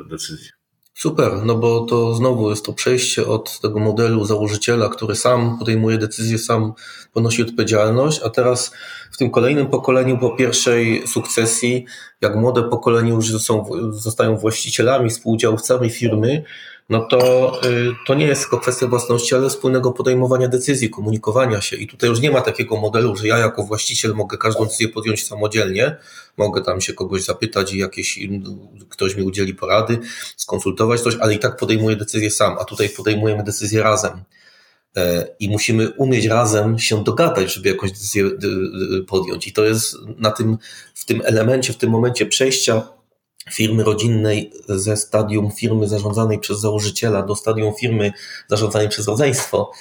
[0.10, 0.64] decyzje.
[0.98, 5.98] Super, no bo to znowu jest to przejście od tego modelu założyciela, który sam podejmuje
[5.98, 6.74] decyzje, sam
[7.14, 8.72] ponosi odpowiedzialność, a teraz
[9.12, 11.86] w tym kolejnym pokoleniu, po pierwszej sukcesji,
[12.22, 16.43] jak młode pokolenie już są, zostają właścicielami, współdziałowcami firmy,
[16.90, 21.76] no to, y, to nie jest tylko kwestia własności, ale wspólnego podejmowania decyzji, komunikowania się.
[21.76, 25.28] I tutaj już nie ma takiego modelu, że ja jako właściciel mogę każdą decyzję podjąć
[25.28, 25.96] samodzielnie,
[26.38, 28.20] mogę tam się kogoś zapytać i jakieś,
[28.90, 30.00] ktoś mi udzieli porady,
[30.38, 34.24] skonsultować coś, ale i tak podejmuję decyzję sam, a tutaj podejmujemy decyzję razem.
[34.98, 38.30] E, I musimy umieć razem się dogadać, żeby jakąś decyzję
[39.08, 39.48] podjąć.
[39.48, 40.58] I to jest na tym,
[40.94, 42.95] w tym elemencie, w tym momencie przejścia
[43.52, 48.14] firmy rodzinnej ze stadium firmy zarządzanej przez założyciela do stadium firmy
[48.48, 49.72] zarządzanej przez rodzeństwo,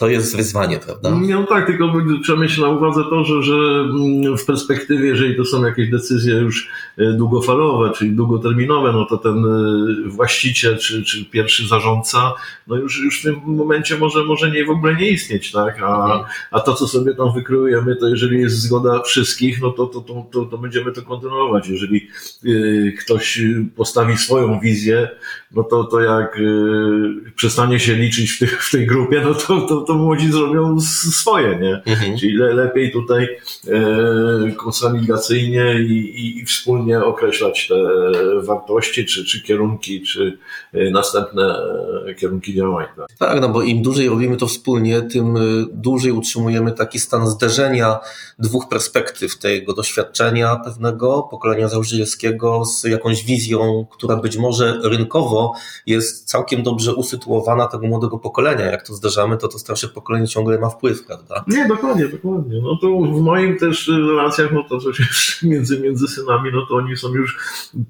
[0.00, 1.10] to jest wyzwanie, prawda?
[1.10, 1.92] No tak, tylko
[2.24, 6.34] trzeba mieć na uwadze to, że, że mm, w perspektywie, jeżeli to są jakieś decyzje
[6.34, 12.32] już e, długofalowe, czyli długoterminowe, no to ten e, właściciel czy, czy pierwszy zarządca,
[12.66, 15.82] no już, już w tym momencie może, może nie w ogóle nie istnieć, tak?
[15.82, 20.00] A, a to, co sobie tam wykryjemy, to jeżeli jest zgoda wszystkich, no to, to,
[20.00, 21.68] to, to, to będziemy to kontynuować.
[21.68, 22.08] Jeżeli
[22.44, 23.40] y, ktoś
[23.76, 25.08] postawi swoją wizję,
[25.52, 26.40] no to, to jak
[27.36, 30.80] przestanie się liczyć w, tych, w tej grupie, no to, to to młodzi zrobią
[31.12, 31.82] swoje, nie?
[31.86, 32.18] Mhm.
[32.18, 33.28] Czyli le, lepiej tutaj
[33.68, 37.74] e, konsolidacyjnie i, i, i, wspólnie określać te
[38.42, 40.38] wartości, czy, czy kierunki, czy
[40.72, 41.56] e, następne
[42.06, 42.86] e, kierunki działań.
[42.96, 43.06] Tak?
[43.18, 45.40] tak, no bo im dłużej robimy to wspólnie, tym e,
[45.72, 47.98] dłużej utrzymujemy taki stan zderzenia
[48.38, 55.52] dwóch perspektyw tego doświadczenia pewnego pokolenia założycielskiego z jakąś wizją, która być może rynkowo
[55.86, 58.64] jest całkiem dobrze usytuowana tego młodego pokolenia.
[58.64, 61.44] Jak to zderzamy, to to starsze pokolenie ciągle ma wpływ, prawda?
[61.48, 62.60] Nie, dokładnie, dokładnie.
[62.62, 64.98] No to w moim też relacjach, no to coś
[65.42, 67.38] między, między synami, no to oni są już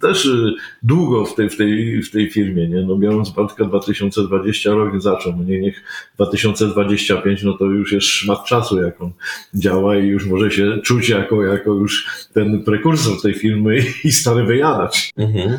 [0.01, 2.83] też y, długo w tej, w tej, w tej firmie, nie?
[2.83, 5.83] No biorąc Bartka 2020 rok zaczął, no nie, niech
[6.16, 9.12] 2025, no to już jest szmat czasu, jak on
[9.55, 14.45] działa i już może się czuć jako, jako już ten prekursor tej firmy i stary
[14.45, 15.11] wyjadacz.
[15.16, 15.59] Mhm.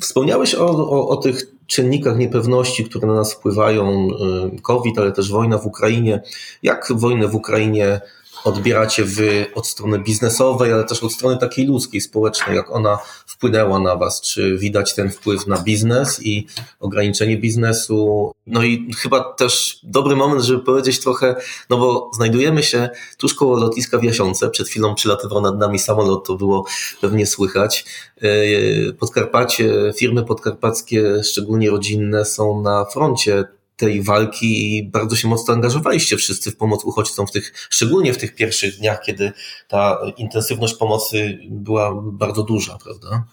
[0.00, 4.08] Wspomniałeś o, o, o, tych czynnikach niepewności, które na nas wpływają,
[4.56, 6.22] y, COVID, ale też wojna w Ukrainie.
[6.62, 8.00] Jak wojnę w Ukrainie
[8.44, 12.98] odbieracie wy od strony biznesowej, ale też od strony takiej ludzkiej, społecznej, jak ona
[13.36, 14.20] wpłynęła na was?
[14.20, 16.46] Czy widać ten wpływ na biznes i
[16.80, 18.32] ograniczenie biznesu?
[18.46, 21.36] No i chyba też dobry moment, żeby powiedzieć trochę,
[21.70, 24.50] no bo znajdujemy się tuż koło lotniska w Jasiące.
[24.50, 26.64] Przed chwilą przylatywał nad nami samolot, to było
[27.00, 27.84] pewnie słychać.
[28.22, 33.44] E, Podkarpacie, firmy podkarpackie, szczególnie rodzinne, są na froncie
[33.76, 38.18] tej walki i bardzo się mocno angażowaliście wszyscy w pomoc uchodźcom, w tych, szczególnie w
[38.18, 39.32] tych pierwszych dniach, kiedy
[39.68, 43.24] ta intensywność pomocy była bardzo duża, prawda?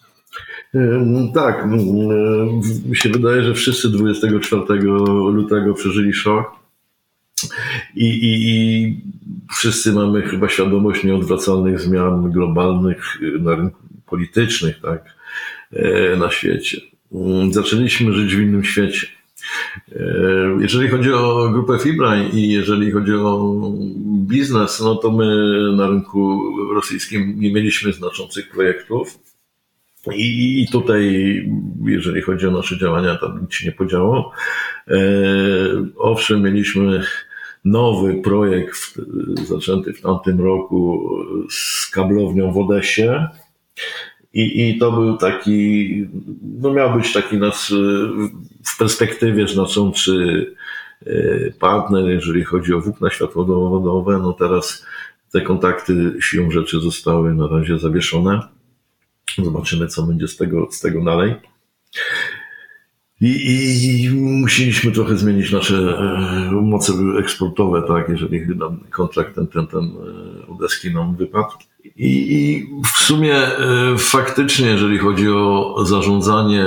[1.33, 1.65] Tak,
[2.85, 4.63] mi się wydaje, że wszyscy 24
[5.31, 6.51] lutego przeżyli szok
[7.95, 9.01] i, i, i
[9.55, 15.05] wszyscy mamy chyba świadomość nieodwracalnych zmian globalnych na rynku politycznych, tak,
[15.73, 16.81] e, na świecie.
[17.51, 19.22] Zaczęliśmy żyć w innym świecie E,
[20.59, 23.53] jeżeli chodzi o grupę Fibra i jeżeli chodzi o
[24.05, 25.27] biznes, no to my
[25.77, 26.41] na rynku
[26.73, 29.19] rosyjskim nie mieliśmy znaczących projektów.
[30.15, 31.03] I tutaj,
[31.85, 34.31] jeżeli chodzi o nasze działania, to nic się nie podziało.
[34.87, 34.97] E,
[35.97, 37.03] owszem, mieliśmy
[37.65, 38.99] nowy projekt
[39.47, 41.09] zaczęty w tamtym roku
[41.49, 43.27] z kablownią w Odesie.
[44.33, 46.07] I, I to był taki,
[46.41, 47.73] no miał być taki nas
[48.63, 50.45] w perspektywie znaczący
[51.05, 54.19] e, partner, jeżeli chodzi o włókna światłowodowe.
[54.19, 54.85] No teraz
[55.31, 58.41] te kontakty siłą rzeczy zostały na razie zawieszone.
[59.43, 61.35] Zobaczymy, co będzie z tego, z tego dalej.
[63.21, 68.47] I, I, musieliśmy trochę zmienić nasze e, moce eksportowe, tak, jeżeli
[68.89, 69.91] kontrakt ten, ten, ten
[70.89, 71.53] e, nam wypadł.
[71.95, 76.65] I w sumie e, faktycznie, jeżeli chodzi o zarządzanie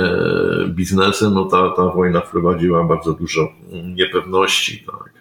[0.67, 3.53] biznesem, no ta, ta wojna wprowadziła bardzo dużo
[3.95, 4.85] niepewności.
[4.85, 5.11] Tak.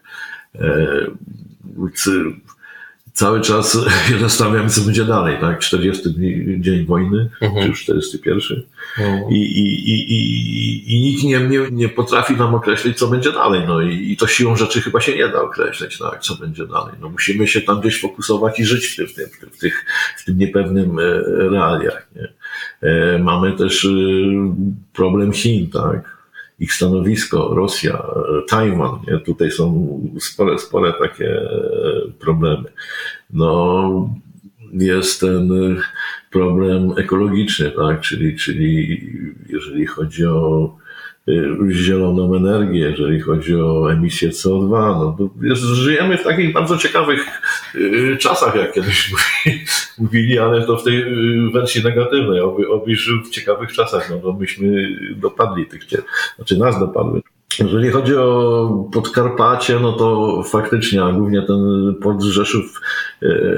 [3.17, 3.79] Cały czas
[4.21, 5.59] zastanawiamy, co będzie dalej, tak?
[5.59, 6.03] 40
[6.59, 7.63] dzień wojny, mhm.
[7.63, 8.63] czy już 41.
[8.99, 9.31] Mhm.
[9.31, 13.63] I, i, i, i, I nikt nie, nie, nie potrafi nam określić, co będzie dalej.
[13.67, 16.95] No i, i to siłą rzeczy chyba się nie da określić, tak, co będzie dalej.
[17.01, 19.59] No musimy się tam gdzieś fokusować i żyć w tym, w tym, w tym, w
[19.59, 19.85] tych,
[20.17, 21.03] w tym niepewnym e,
[21.51, 22.09] realiach.
[22.17, 22.33] Nie?
[22.91, 23.89] E, mamy też e,
[24.93, 26.16] problem Chin, tak?
[26.59, 28.07] Ich stanowisko, Rosja,
[28.49, 29.19] Tajwan, nie?
[29.19, 31.41] tutaj są spore, spore takie
[32.19, 32.73] problemy.
[33.31, 34.11] No,
[34.73, 35.51] jest ten
[36.31, 38.01] problem ekologiczny, tak?
[38.01, 39.01] czyli, czyli
[39.49, 40.77] jeżeli chodzi o
[41.71, 47.27] zieloną energię, jeżeli chodzi o emisję CO2, no to jest, żyjemy w takich bardzo ciekawych
[47.75, 49.13] y, czasach, jak kiedyś
[49.99, 54.19] mówili, ale to w tej y, wersji negatywnej, oby, oby żył w ciekawych czasach, no
[54.19, 55.83] bo myśmy dopadli tych,
[56.37, 57.23] znaczy nas dopadły.
[57.59, 62.81] Jeżeli chodzi o Podkarpacie, no to faktycznie, a głównie ten port Rzeszów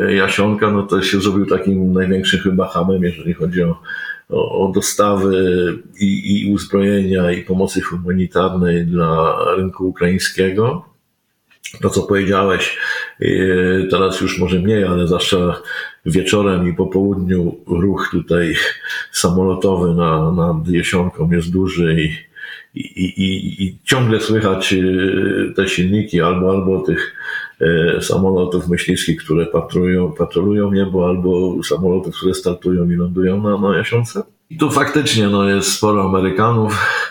[0.09, 3.81] Jasionka, no to się zrobił takim największym chyba hamem, jeżeli chodzi o,
[4.29, 10.85] o, o dostawy i, i uzbrojenia i pomocy humanitarnej dla rynku ukraińskiego.
[11.83, 12.79] To, co powiedziałeś,
[13.21, 13.27] e,
[13.91, 15.55] teraz już może mniej, ale zawsze
[16.07, 18.55] wieczorem i po południu ruch tutaj
[19.13, 22.29] samolotowy na, nad Jesionką jest duży i
[22.75, 27.15] i, i, i ciągle słychać y, te silniki albo, albo tych
[28.01, 34.23] samolotów myśliwskich, które patrolują, patrolują niebo, albo samolotów, które startują i lądują na, na Jasiące.
[34.51, 37.03] I tu faktycznie no, jest sporo Amerykanów,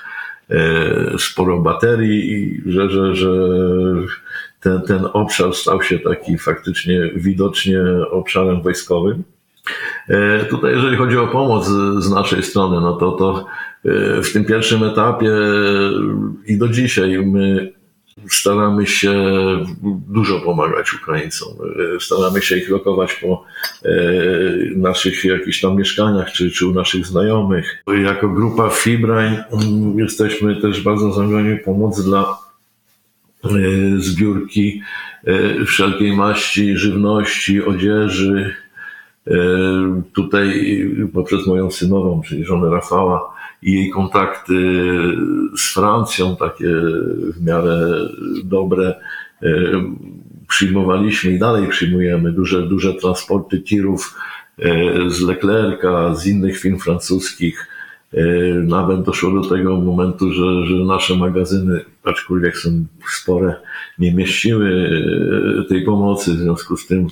[0.50, 3.32] e, sporo baterii i że, że, że
[4.60, 7.80] ten, ten obszar stał się taki faktycznie widocznie
[8.12, 9.24] obszarem wojskowym.
[10.10, 11.68] E, tutaj, jeżeli chodzi o pomoc
[11.98, 13.46] z naszej strony, no to, to
[14.24, 15.32] w tym pierwszym etapie
[16.48, 17.77] i do dzisiaj my
[18.30, 19.14] staramy się
[20.10, 21.48] dużo pomagać Ukraińcom.
[22.00, 23.46] Staramy się ich lokować po
[23.86, 23.92] e,
[24.76, 27.84] naszych jakichś tam mieszkaniach, czy, czy u naszych znajomych.
[28.04, 32.38] Jako grupa Fibrań mm, jesteśmy też bardzo zaangażowani w pomoc dla
[33.44, 33.50] e,
[33.98, 34.82] zbiórki
[35.24, 38.56] e, wszelkiej maści, żywności, odzieży.
[40.14, 40.76] Tutaj
[41.14, 44.54] poprzez moją synową, czyli żonę Rafała, i jej kontakty
[45.58, 46.70] z Francją, takie
[47.36, 48.10] w miarę
[48.44, 48.96] dobre,
[49.44, 49.50] e,
[50.48, 54.16] przyjmowaliśmy i dalej przyjmujemy duże, duże transporty tirów
[54.60, 57.68] e, z Leclerca, z innych firm francuskich.
[58.14, 63.56] E, nawet doszło do tego momentu, że, że nasze magazyny, aczkolwiek są spore,
[64.00, 64.90] nie mieściły
[65.70, 66.32] tej pomocy.
[66.32, 67.08] W związku z tym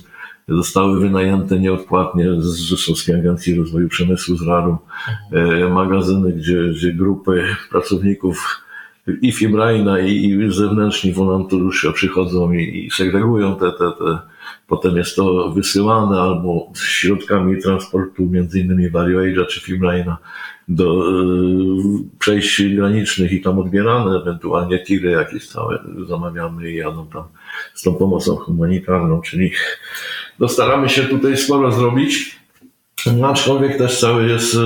[0.48, 4.78] zostały wynajęte nieodpłatnie z Rzeszowskiej Agencji Rozwoju Przemysłu z RAR-u
[5.32, 8.62] e, magazyny, gdzie, gdzie grupy pracowników
[9.22, 14.18] i Fibrajna i, i zewnętrzni wolontariusze przychodzą i, i segregują te, te, te,
[14.66, 20.16] potem jest to wysyłane albo środkami transportu, między innymi Varioage'a czy Fibrajna
[20.68, 21.14] do e,
[22.18, 25.78] przejść granicznych i tam odbierane, ewentualnie tiry jakieś całe
[26.08, 27.24] zamawiamy i jadą tam
[27.74, 29.50] z tą pomocą humanitarną, czyli
[30.38, 32.36] no staramy się tutaj sporo zrobić,
[33.24, 34.58] aczkolwiek też cały jest e,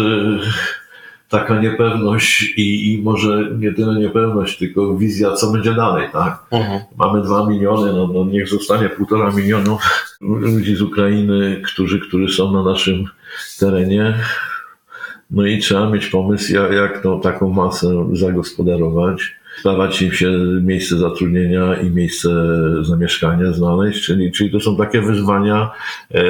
[1.28, 6.38] taka niepewność i, i może nie tyle niepewność, tylko wizja, co będzie dalej, tak?
[6.50, 6.80] Mhm.
[6.96, 9.78] Mamy dwa miliony, no, no niech zostanie półtora milionu
[10.20, 13.04] ludzi z Ukrainy, którzy, którzy są na naszym
[13.60, 14.14] terenie.
[15.30, 20.30] No i trzeba mieć pomysł, jak, jak tą taką masę zagospodarować dawać im się
[20.62, 22.28] miejsce zatrudnienia i miejsce
[22.82, 25.70] zamieszkania znaleźć, czyli, czyli to są takie wyzwania
[26.10, 26.22] e,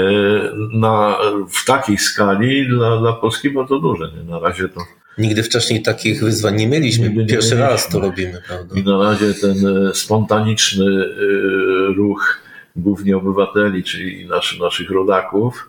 [0.73, 1.17] na,
[1.51, 4.11] w takiej skali dla, dla Polski bardzo duże.
[4.17, 4.31] Nie?
[4.31, 4.81] Na razie to
[5.19, 7.09] Nigdy wcześniej takich wyzwań nie mieliśmy.
[7.09, 8.81] Nigdy Pierwszy nie raz to robimy, prawda?
[8.81, 12.41] I na razie ten e, spontaniczny e, ruch
[12.77, 15.69] głównie obywateli, czyli naszych, naszych rodaków,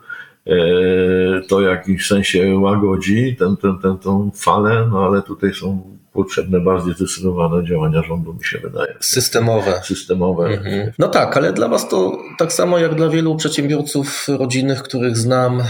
[1.48, 5.82] to w jakimś sensie łagodzi tę ten, ten, ten, falę, no ale tutaj są
[6.12, 8.94] potrzebne bardziej zdecydowane działania rządu, mi się wydaje.
[9.00, 9.80] Systemowe.
[9.84, 10.46] Systemowe.
[10.46, 10.92] Mhm.
[10.98, 15.60] No tak, ale dla Was to tak samo jak dla wielu przedsiębiorców rodzinnych, których znam,
[15.60, 15.64] y,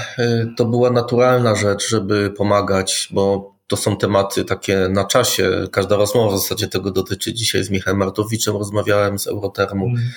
[0.56, 5.50] to była naturalna rzecz, żeby pomagać, bo to są tematy takie na czasie.
[5.72, 7.34] Każda rozmowa w zasadzie tego dotyczy.
[7.34, 9.86] Dzisiaj z Michałem Martowiczem rozmawiałem z Eurotermu.
[9.86, 10.08] Mhm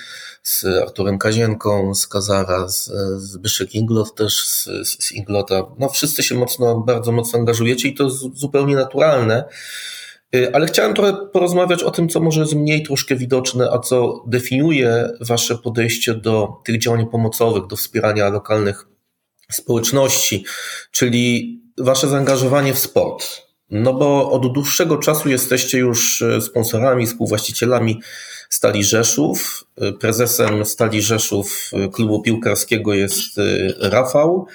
[0.46, 4.68] z Arturem Kazienką, z Kazara, z, z Byszek Inglot też, z,
[5.04, 5.66] z Inglota.
[5.78, 9.44] No wszyscy się mocno, bardzo mocno angażujecie i to jest zupełnie naturalne.
[10.34, 14.24] Y, ale chciałem trochę porozmawiać o tym, co może jest mniej troszkę widoczne, a co
[14.26, 18.86] definiuje Wasze podejście do tych działań pomocowych, do wspierania lokalnych
[19.52, 20.44] społeczności,
[20.90, 23.42] czyli Wasze zaangażowanie w sport.
[23.70, 28.00] No bo od dłuższego czasu jesteście już y, sponsorami, współwłaścicielami
[28.50, 29.64] Stali Rzeszów.
[29.82, 33.36] Y, prezesem Stali Rzeszów klubu piłkarskiego jest
[33.80, 34.46] Rafał,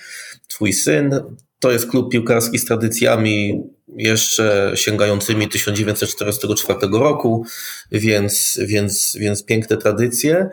[0.48, 1.20] twój syn.
[1.60, 3.64] To jest klub piłkarski z tradycjami
[3.98, 7.46] jeszcze sięgającymi 1944 roku,
[7.92, 10.50] więc, więc, więc piękne tradycje.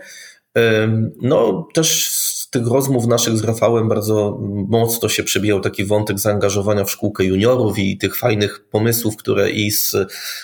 [1.22, 2.08] No, też
[2.48, 4.38] z tych rozmów naszych z Rafałem bardzo
[4.68, 9.70] mocno się przebijał taki wątek zaangażowania w szkółkę juniorów i tych fajnych pomysłów, które i
[9.70, 9.96] z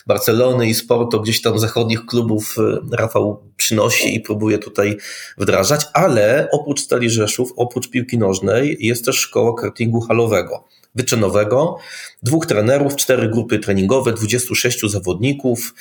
[0.06, 4.96] Barcelony, i z Porto, gdzieś tam zachodnich klubów e, Rafał przynosi i próbuje tutaj
[5.38, 11.76] wdrażać, ale oprócz Stali Rzeszów, oprócz piłki nożnej jest też szkoła kartingu halowego wyczynowego,
[12.22, 15.74] dwóch trenerów, cztery grupy treningowe, 26 zawodników,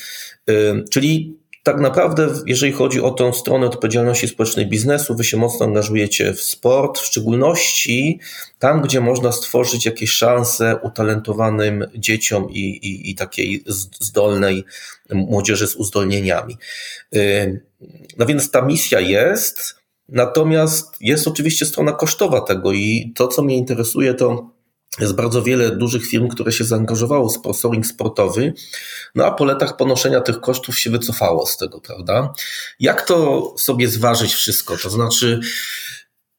[0.92, 6.34] czyli tak naprawdę, jeżeli chodzi o tą stronę odpowiedzialności społecznej biznesu, wy się mocno angażujecie
[6.34, 8.20] w sport, w szczególności
[8.59, 13.64] tam, gdzie można stworzyć jakieś szanse utalentowanym dzieciom i, i, i takiej
[13.99, 14.64] zdolnej
[15.14, 16.57] młodzieży z uzdolnieniami.
[18.18, 19.76] No więc ta misja jest,
[20.09, 24.49] natomiast jest oczywiście strona kosztowa tego i to, co mnie interesuje, to
[25.00, 28.54] jest bardzo wiele dużych firm, które się zaangażowało w sponsoring sportowy,
[29.16, 32.34] no a po latach ponoszenia tych kosztów się wycofało z tego, prawda?
[32.80, 34.78] Jak to sobie zważyć wszystko?
[34.78, 35.39] To znaczy,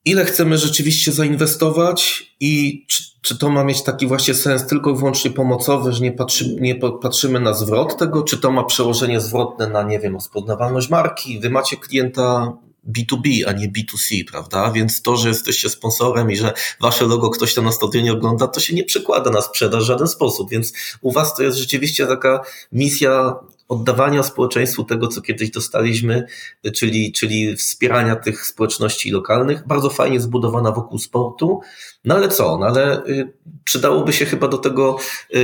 [0.05, 4.97] ile chcemy rzeczywiście zainwestować i czy, czy to ma mieć taki właśnie sens tylko i
[4.97, 9.69] wyłącznie pomocowy, że nie, patrzy, nie patrzymy na zwrot tego, czy to ma przełożenie zwrotne
[9.69, 12.53] na, nie wiem, rozpoznawalność marki, wy macie klienta
[12.89, 14.73] B2B, a nie B2C, prawda?
[14.73, 18.61] Więc to, że jesteście sponsorem i że wasze logo ktoś tam na stadionie ogląda, to
[18.61, 20.51] się nie przekłada na sprzedaż w żaden sposób.
[20.51, 22.41] Więc u was to jest rzeczywiście taka
[22.73, 23.35] misja
[23.75, 26.27] oddawania społeczeństwu tego, co kiedyś dostaliśmy,
[26.75, 31.61] czyli, czyli wspierania tych społeczności lokalnych, bardzo fajnie zbudowana wokół sportu.
[32.05, 32.59] No ale co?
[32.59, 33.33] No ale y,
[33.65, 34.97] przydałoby się chyba do tego,
[35.35, 35.39] y,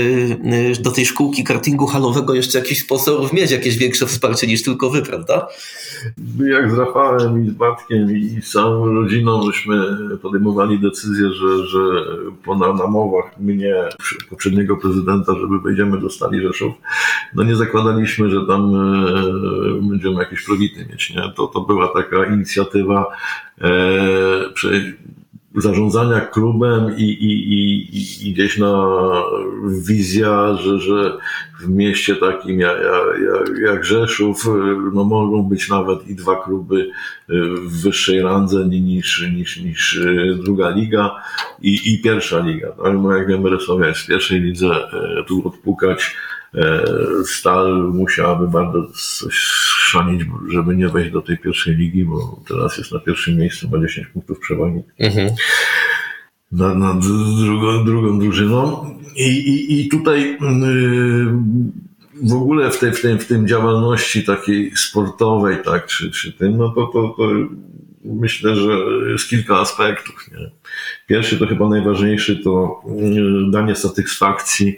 [0.79, 4.91] y, do tej szkółki kartingu halowego jeszcze jakiś sponsorów mieć, jakieś większe wsparcie niż tylko
[4.91, 5.49] wy, prawda?
[6.39, 11.81] Jak z Rafałem i z Batkiem i z całą rodziną żeśmy podejmowali decyzję, że, że
[12.45, 13.75] po namowach mnie,
[14.31, 16.75] poprzedniego prezydenta, żeby wejdziemy do Stali Rzeszów,
[17.35, 18.73] no nie zakładaliśmy, że tam
[19.89, 21.11] będziemy jakieś profity mieć.
[21.11, 21.23] Nie?
[21.37, 23.07] To, to była taka inicjatywa
[23.61, 23.69] e,
[25.55, 29.03] zarządzania klubem i, i, i, i gdzieś na
[29.87, 31.19] wizja, że, że
[31.61, 32.77] w mieście takim jak,
[33.25, 34.45] jak, jak Rzeszów
[34.93, 36.91] no mogą być nawet i dwa kluby
[37.67, 40.01] w wyższej randze niż, niż, niż
[40.45, 41.17] druga liga
[41.63, 42.69] i, i pierwsza liga.
[42.71, 42.95] Tak?
[43.03, 46.40] No jak wiemy, Rysowia jest w pierwszej lidze, e, tu odpukać E,
[47.25, 49.35] Stal musiałaby bardzo coś
[49.91, 50.23] szanić,
[50.53, 54.07] żeby nie wejść do tej pierwszej ligi, bo teraz jest na pierwszym miejscu, ma 10
[54.07, 54.83] punktów przewagi.
[54.99, 55.31] Mhm.
[56.53, 56.99] Nad, nad
[57.45, 58.91] drugą, drugą drużyną.
[59.17, 61.27] I, i, i tutaj yy,
[62.23, 66.57] w ogóle w tej, w, tej, w tym działalności takiej sportowej, tak, czy, czy tym,
[66.57, 67.29] no to, to, to
[68.05, 68.79] myślę, że
[69.11, 70.31] jest kilka aspektów.
[70.33, 70.51] Nie?
[71.07, 74.77] Pierwszy to chyba najważniejszy to yy, danie satysfakcji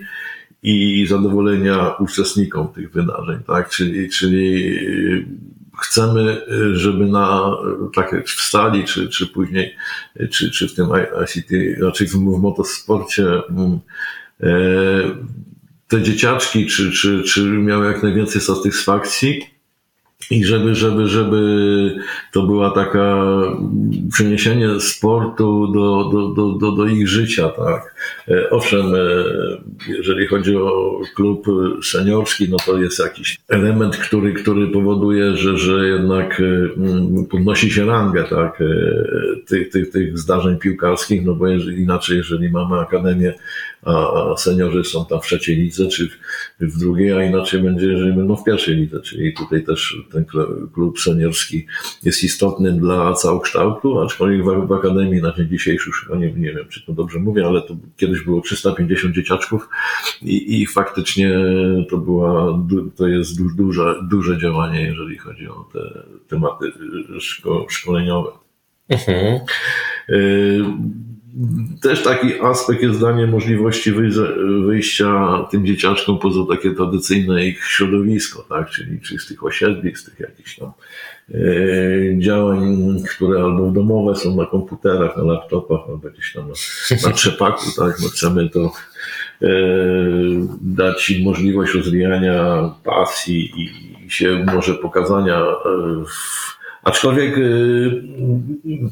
[0.62, 3.68] i zadowolenia uczestnikom tych wydarzeń, tak?
[3.68, 4.78] Czyli, czyli
[5.80, 6.42] chcemy,
[6.72, 7.56] żeby na,
[7.94, 9.76] tak w stali, czy, czy później,
[10.30, 10.86] czy, czy w tym
[11.24, 11.50] ICT,
[11.80, 13.78] raczej w, w motosporcie, mm,
[14.40, 14.48] e,
[15.88, 19.51] te dzieciaczki, czy, czy, czy miały jak najwięcej satysfakcji,
[20.30, 21.40] i żeby, żeby, żeby
[22.32, 23.24] to była taka
[24.12, 27.94] przeniesienie sportu do, do, do, do, do ich życia, tak.
[28.28, 28.98] E, owszem, e,
[29.88, 31.46] jeżeli chodzi o klub
[31.82, 37.86] seniorski, no to jest jakiś element, który, który powoduje, że, że jednak e, podnosi się
[37.86, 38.62] rangę, tak,
[39.46, 43.34] tych, tych, tych zdarzeń piłkarskich, no bo jeżeli, inaczej, jeżeli mamy akademię
[43.82, 46.08] a seniorzy są tam w trzeciej lidze, czy
[46.60, 50.24] w drugiej, a inaczej będzie, jeżeli będą w pierwszej lidze, czyli tutaj też ten
[50.72, 51.66] klub seniorski
[52.02, 56.68] jest istotny dla całokształtu, aczkolwiek w, w Akademii na dzień dzisiejszy, już nie, nie wiem,
[56.68, 59.68] czy to dobrze mówię, ale to kiedyś było 350 dzieciaczków
[60.22, 61.34] i, i faktycznie
[61.90, 62.62] to była,
[62.96, 65.78] to jest duże, duże działanie, jeżeli chodzi o te
[66.28, 66.72] tematy
[67.18, 68.30] szko, szkoleniowe.
[68.88, 69.40] Mhm.
[70.10, 71.11] Y
[71.82, 73.92] też taki aspekt jest danie możliwości
[74.66, 78.70] wyjścia tym dzieciaczkom poza takie tradycyjne ich środowisko, tak?
[78.70, 80.72] czyli, czyli z tych osiedli, z tych jakichś tam
[81.34, 81.38] e,
[82.18, 86.54] działań, które albo domowe są na komputerach, na laptopach, albo gdzieś tam na,
[87.08, 87.96] na trzepaku, tak?
[88.02, 88.72] No chcemy to
[89.42, 89.48] e,
[90.60, 95.54] dać im możliwość rozwijania pasji i się może pokazania e,
[96.06, 98.02] w Aczkolwiek y,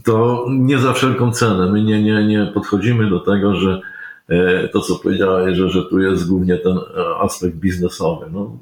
[0.05, 1.73] to nie za wszelką cenę.
[1.73, 3.81] My nie, nie, nie podchodzimy do tego, że
[4.29, 6.81] e, to, co powiedziałeś, że, że tu jest głównie ten e,
[7.21, 8.27] aspekt biznesowy.
[8.33, 8.59] No,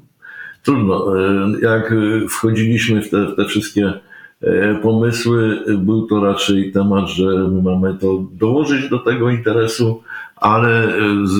[0.63, 1.19] trudno.
[1.19, 1.93] E, jak
[2.29, 3.93] wchodziliśmy w te, w te wszystkie
[4.81, 10.03] pomysły, był to raczej temat, że my mamy to dołożyć do tego interesu,
[10.35, 10.87] ale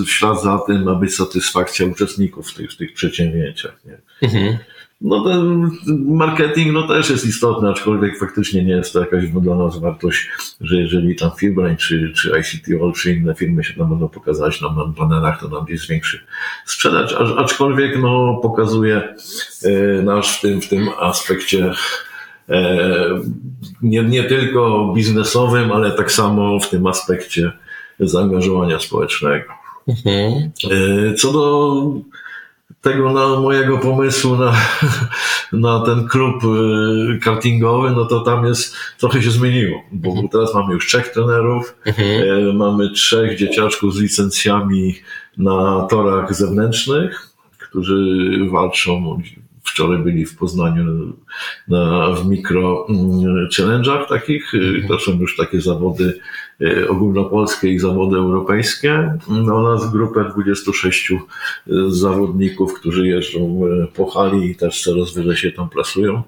[0.06, 3.80] w ślad za tym ma być satysfakcja uczestników w tych, w tych przedsięwzięciach.
[3.86, 3.98] Nie?
[4.28, 4.58] Mhm.
[5.02, 5.72] No ten
[6.06, 10.30] marketing no też jest istotny, aczkolwiek faktycznie nie jest to jakaś dla nas wartość,
[10.62, 14.62] że jeżeli tam Firbrain czy, czy ICT All czy inne firmy się tam będą pokazać
[14.62, 16.26] nam na banerach, to nam gdzieś zwiększy
[16.66, 19.16] sprzedaż, aczkolwiek no pokazuje
[19.64, 21.72] e, nasz w tym, w tym aspekcie
[22.50, 23.06] e,
[23.82, 27.52] nie, nie tylko biznesowym, ale tak samo w tym aspekcie
[28.00, 29.54] zaangażowania społecznego.
[29.88, 30.52] Mhm.
[30.72, 31.84] E, co do
[32.82, 34.54] tego na mojego pomysłu na,
[35.54, 40.30] na ten klub y, kartingowy, no to tam jest, trochę się zmieniło, bo mhm.
[40.30, 42.22] teraz mamy już trzech trenerów, mhm.
[42.50, 44.96] E, mamy trzech dzieciaczków z licencjami
[45.38, 49.22] na torach zewnętrznych, którzy walczą
[49.64, 51.14] Wczoraj byli w Poznaniu
[51.68, 54.54] na, w mikro mm, challenge'ach takich.
[54.54, 54.88] Mhm.
[54.88, 56.20] To są już takie zawody
[56.90, 59.18] ogólnopolskie i zawody europejskie.
[59.28, 61.18] No, oraz grupę 26 e,
[61.88, 66.24] zawodników, którzy jeżdżą e, po hali i też coraz wyżej się tam plasują.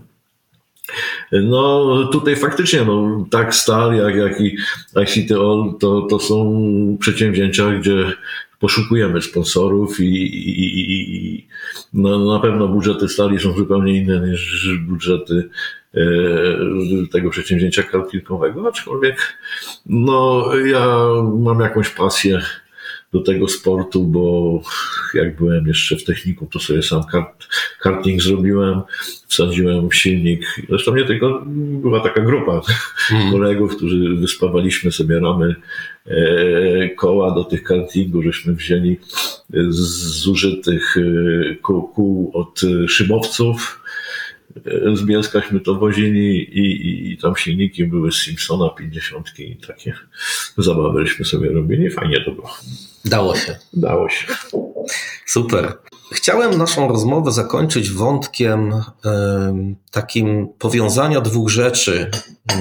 [1.32, 4.58] No tutaj faktycznie, no, tak Stal jak, jak i
[5.04, 8.14] ICT All to, to są przedsięwzięcia, gdzie
[8.62, 10.92] poszukujemy sponsorów i, i,
[11.38, 11.48] i
[11.94, 15.50] no, na pewno budżety stali są zupełnie inne niż budżety
[15.94, 16.02] e,
[17.12, 19.38] tego przedsięwzięcia kartkowego, aczkolwiek
[19.86, 20.98] no, ja
[21.40, 22.42] mam jakąś pasję
[23.14, 24.62] do tego sportu, bo
[25.14, 27.48] jak byłem jeszcze w techniku, to sobie sam kart,
[27.80, 28.82] karting zrobiłem,
[29.28, 30.46] wsadziłem silnik.
[30.70, 31.44] Zresztą nie tylko,
[31.82, 32.62] była taka grupa
[32.96, 33.32] hmm.
[33.32, 35.56] kolegów, którzy wyspawaliśmy sobie ramy
[36.98, 38.98] koła do tych kartingów, żeśmy wzięli
[39.70, 39.80] z
[40.22, 43.82] zużytych e, kół, kół od szybowców,
[44.94, 49.94] z Bielskaśmy to wozili i, i, i, tam silniki były z Simpsona 50 i takie
[50.58, 51.90] zabawy sobie robili.
[51.90, 52.50] Fajnie to było.
[53.06, 53.58] Dało się.
[53.74, 54.28] Dało się.
[55.26, 55.78] Super.
[56.12, 58.74] Chciałem naszą rozmowę zakończyć wątkiem
[59.92, 62.12] takim powiązania dwóch rzeczy.
[62.52, 62.58] Y,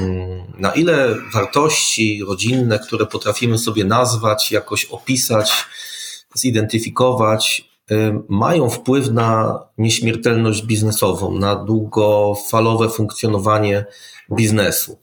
[0.58, 5.52] na ile wartości rodzinne, które potrafimy sobie nazwać, jakoś opisać,
[6.34, 7.70] zidentyfikować,
[8.28, 13.84] mają wpływ na nieśmiertelność biznesową, na długofalowe funkcjonowanie
[14.32, 14.98] biznesu.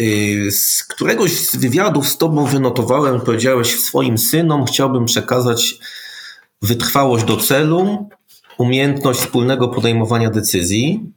[0.00, 5.78] Y, z któregoś z wywiadów z Tobą wynotowałem, powiedziałeś swoim synom, chciałbym przekazać
[6.62, 8.08] wytrwałość do celu,
[8.58, 11.12] umiejętność wspólnego podejmowania decyzji.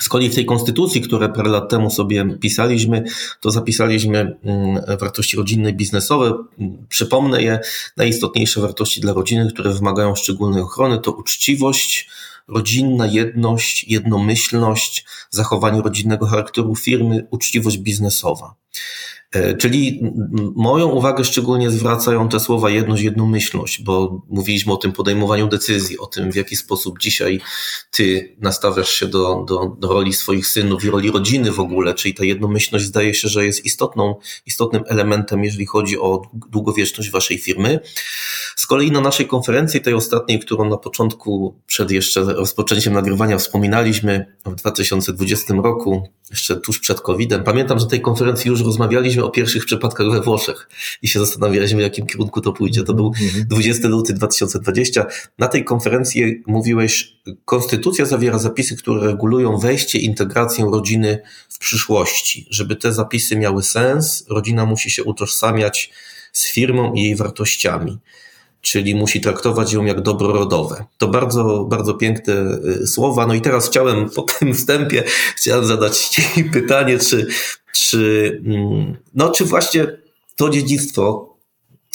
[0.00, 3.04] Z kolei w tej konstytucji, które parę lat temu sobie pisaliśmy,
[3.40, 6.44] to zapisaliśmy mm, wartości rodzinne i biznesowe.
[6.88, 7.58] Przypomnę je,
[7.96, 12.08] najistotniejsze wartości dla rodziny, które wymagają szczególnej ochrony to uczciwość,
[12.54, 18.54] rodzinna jedność, jednomyślność, zachowanie rodzinnego charakteru firmy, uczciwość biznesowa.
[19.34, 20.00] E, czyli
[20.54, 26.06] moją uwagę szczególnie zwracają te słowa jedność, jednomyślność, bo mówiliśmy o tym podejmowaniu decyzji, o
[26.06, 27.40] tym, w jaki sposób dzisiaj
[27.90, 32.14] ty nastawiasz się do, do, do roli swoich synów i roli rodziny w ogóle, czyli
[32.14, 34.14] ta jednomyślność zdaje się, że jest istotną,
[34.46, 37.80] istotnym elementem, jeżeli chodzi o długowieczność waszej firmy.
[38.56, 44.26] Z kolei na naszej konferencji, tej ostatniej, którą na początku, przed jeszcze rozpoczęciem nagrywania wspominaliśmy
[44.46, 49.66] w 2020 roku, jeszcze tuż przed COVID-em, pamiętam, że tej konferencji już rozmawialiśmy o pierwszych
[49.66, 50.68] przypadkach we Włoszech
[51.02, 52.82] i się zastanawialiśmy, w jakim kierunku to pójdzie.
[52.82, 53.12] To był
[53.46, 53.92] 20 mhm.
[53.92, 55.06] luty 2020.
[55.38, 62.46] Na tej konferencji mówiłeś, konstytucja zawiera zapisy, które regulują wejście, integrację rodziny w przyszłości.
[62.50, 65.90] Żeby te zapisy miały sens, rodzina musi się utożsamiać
[66.32, 67.98] z firmą i jej wartościami
[68.60, 70.84] czyli musi traktować ją jak dobro rodowe.
[70.98, 73.26] To bardzo, bardzo piękne y, słowa.
[73.26, 75.04] No i teraz chciałem po tym wstępie,
[75.36, 77.26] chciałem zadać Ci pytanie, czy,
[77.72, 79.86] czy, mm, no, czy właśnie
[80.36, 81.36] to dziedzictwo,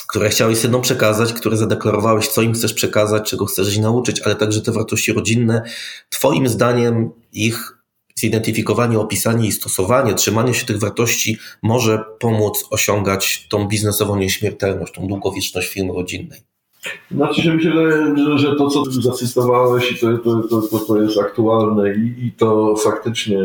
[0.08, 4.36] które chciałeś synom przekazać, które zadeklarowałeś, co im chcesz przekazać, czego chcesz ich nauczyć, ale
[4.36, 5.62] także te wartości rodzinne,
[6.10, 7.76] Twoim zdaniem ich
[8.16, 15.08] zidentyfikowanie, opisanie i stosowanie, trzymanie się tych wartości może pomóc osiągać tą biznesową nieśmiertelność, tą
[15.08, 16.40] długowieczność firmy rodzinnej.
[17.12, 18.92] Znaczy się myślę, że, że to, co to,
[20.18, 23.38] to, to, to, to jest aktualne i, i to faktycznie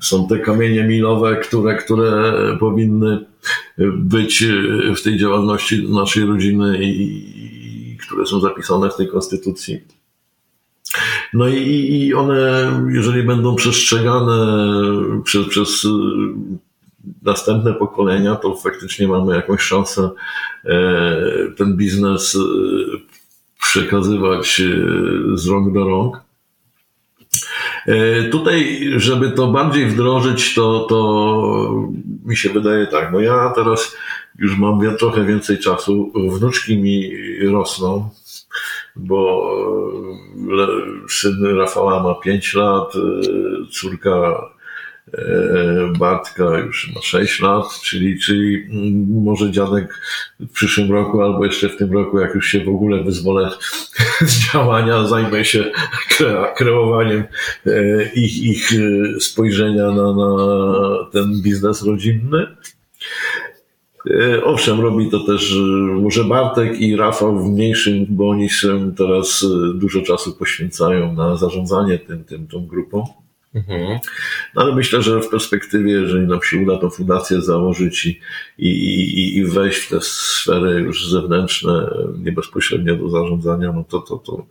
[0.00, 3.24] są te kamienie milowe, które, które powinny
[3.96, 4.44] być
[4.96, 9.80] w tej działalności naszej rodziny i, i które są zapisane w tej konstytucji.
[11.34, 14.46] No i, i one, jeżeli będą przestrzegane
[15.24, 15.86] przez, przez
[17.22, 20.10] następne pokolenia, to faktycznie mamy jakąś szansę
[20.64, 21.16] e,
[21.56, 22.38] ten biznes e,
[23.62, 26.25] przekazywać e, z rąk do rąk.
[28.30, 31.88] Tutaj, żeby to bardziej wdrożyć, to, to
[32.24, 33.96] mi się wydaje tak, bo ja teraz
[34.38, 37.10] już mam trochę więcej czasu, wnuczki mi
[37.50, 38.10] rosną,
[38.96, 39.50] bo
[41.08, 42.92] syn Rafała ma 5 lat,
[43.70, 44.55] córka E,
[45.98, 50.00] Bartka już ma 6 lat, czyli, czyli mm, może dziadek
[50.40, 53.50] w przyszłym roku albo jeszcze w tym roku, jak już się w ogóle wyzwolę
[54.26, 55.64] z działania, zajmę się
[56.56, 57.24] kreowaniem
[57.66, 60.36] e, ich, ich e, spojrzenia na, na
[61.12, 62.46] ten biznes rodzinny.
[64.44, 65.56] Owszem, robi to też
[66.00, 71.98] może Bartek i Rafał w mniejszym, bo oni się teraz dużo czasu poświęcają na zarządzanie
[71.98, 73.04] tym, tym, tą grupą.
[73.54, 73.98] Mhm.
[74.54, 78.18] No ale myślę, że w perspektywie, jeżeli nam się uda tą fundację założyć i,
[78.58, 84.16] i, i wejść w te sfery już zewnętrzne, nie bezpośrednio do zarządzania, no to, to,
[84.16, 84.46] to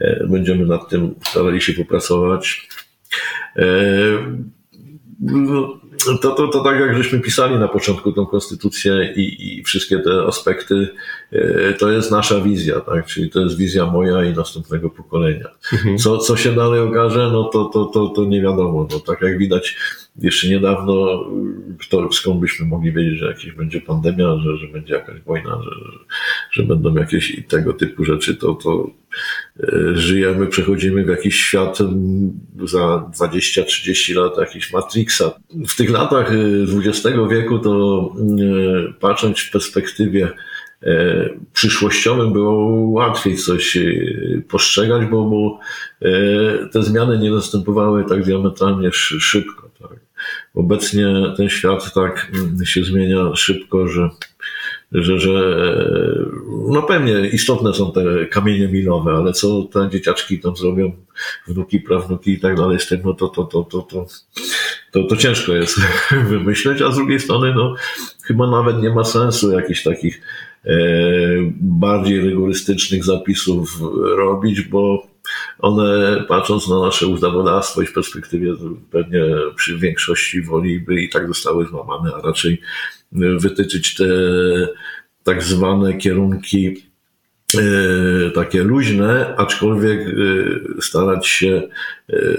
[0.00, 2.68] e, będziemy nad tym starali się popracować.
[3.56, 3.64] E,
[5.20, 5.80] no,
[6.16, 10.22] to, to, to tak jak żeśmy pisali na początku tą konstytucję i, i wszystkie te
[10.22, 10.88] aspekty,
[11.32, 13.06] e, to jest nasza wizja, tak?
[13.06, 15.48] Czyli to jest wizja moja i następnego pokolenia.
[15.72, 15.98] Mhm.
[15.98, 18.88] Co, co się dalej okaże, no to, to, to, to nie wiadomo.
[18.92, 19.76] No, tak jak widać,
[20.18, 21.24] jeszcze niedawno,
[21.80, 25.70] kto, skąd byśmy mogli wiedzieć, że jakaś będzie pandemia, że, że będzie jakaś wojna, że,
[26.50, 29.07] że będą jakieś tego typu rzeczy, to, to e,
[29.92, 31.78] żyjemy, przechodzimy w jakiś świat
[32.64, 35.30] za 20-30 lat, jakiś Matrixa.
[35.68, 36.30] W tych latach
[36.86, 40.28] XX e, wieku to e, patrząc w perspektywie
[41.52, 43.78] przyszłościowym było łatwiej coś
[44.48, 45.58] postrzegać, bo, bo
[46.72, 49.70] te zmiany nie następowały tak diametralnie szybko.
[49.80, 50.00] Tak.
[50.54, 52.32] Obecnie ten świat tak
[52.64, 54.10] się zmienia szybko, że
[54.92, 55.66] że, że
[56.68, 60.92] no pewnie istotne są te kamienie milowe, ale co te dzieciaczki tam zrobią,
[61.46, 64.06] wnuki, prawnuki i tak dalej z tym, no to, to, to, to, to,
[64.92, 65.80] to, to ciężko jest
[66.30, 67.74] wymyśleć, a z drugiej strony no
[68.24, 70.20] chyba nawet nie ma sensu jakichś takich
[70.64, 70.78] e,
[71.60, 73.80] bardziej rygorystycznych zapisów
[74.16, 75.08] robić, bo
[75.58, 78.54] one patrząc na nasze ustawodawstwo i w perspektywie
[78.90, 79.20] pewnie
[79.56, 82.60] przy większości woli by i tak zostały złamane, a raczej
[83.12, 84.04] wytyczyć te
[85.22, 86.76] tak zwane kierunki
[87.54, 90.12] e, takie luźne, aczkolwiek e,
[90.82, 91.62] starać się
[92.10, 92.36] e,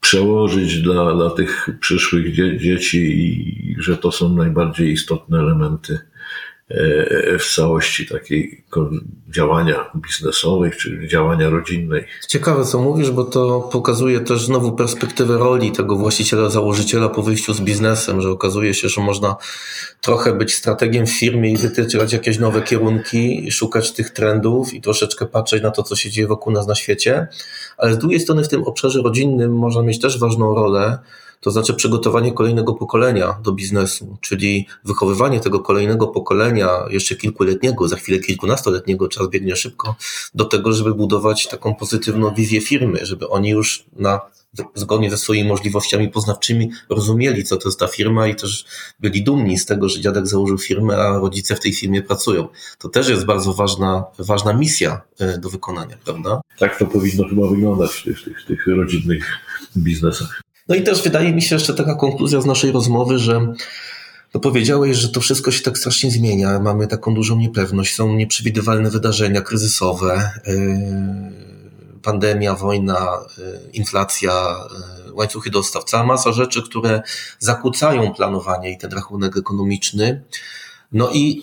[0.00, 5.98] przełożyć dla, dla tych przyszłych dzieci, że to są najbardziej istotne elementy
[7.38, 8.64] w całości takiej
[9.28, 12.04] działania biznesowej czy działania rodzinnej.
[12.28, 17.54] Ciekawe co mówisz, bo to pokazuje też znowu perspektywę roli tego właściciela, założyciela po wyjściu
[17.54, 19.36] z biznesem, że okazuje się, że można
[20.00, 25.26] trochę być strategiem w firmie i wytyczać jakieś nowe kierunki, szukać tych trendów i troszeczkę
[25.26, 27.28] patrzeć na to, co się dzieje wokół nas na świecie,
[27.78, 30.98] ale z drugiej strony w tym obszarze rodzinnym można mieć też ważną rolę,
[31.40, 37.96] to znaczy przygotowanie kolejnego pokolenia do biznesu, czyli wychowywanie tego kolejnego pokolenia, jeszcze kilkuletniego, za
[37.96, 39.96] chwilę kilkunastoletniego, czas biegnie szybko,
[40.34, 44.20] do tego, żeby budować taką pozytywną wizję firmy, żeby oni już na
[44.74, 48.64] zgodnie ze swoimi możliwościami poznawczymi rozumieli, co to jest ta firma i też
[49.00, 52.48] byli dumni z tego, że dziadek założył firmę, a rodzice w tej firmie pracują.
[52.78, 56.40] To też jest bardzo ważna, ważna misja e, do wykonania, prawda?
[56.58, 59.26] Tak to powinno chyba wyglądać w tych, tych, tych rodzinnych
[59.76, 60.42] biznesach.
[60.70, 63.54] No i też wydaje mi się jeszcze taka konkluzja z naszej rozmowy, że
[64.34, 66.60] no powiedziałeś, że to wszystko się tak strasznie zmienia.
[66.60, 74.56] Mamy taką dużą niepewność, są nieprzewidywalne wydarzenia kryzysowe, yy, pandemia, wojna, yy, inflacja,
[75.06, 77.02] yy, łańcuchy dostaw, cała masa rzeczy, które
[77.38, 80.24] zakłócają planowanie i ten rachunek ekonomiczny.
[80.92, 81.42] No i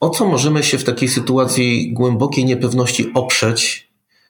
[0.00, 3.88] o co możemy się w takiej sytuacji głębokiej niepewności oprzeć,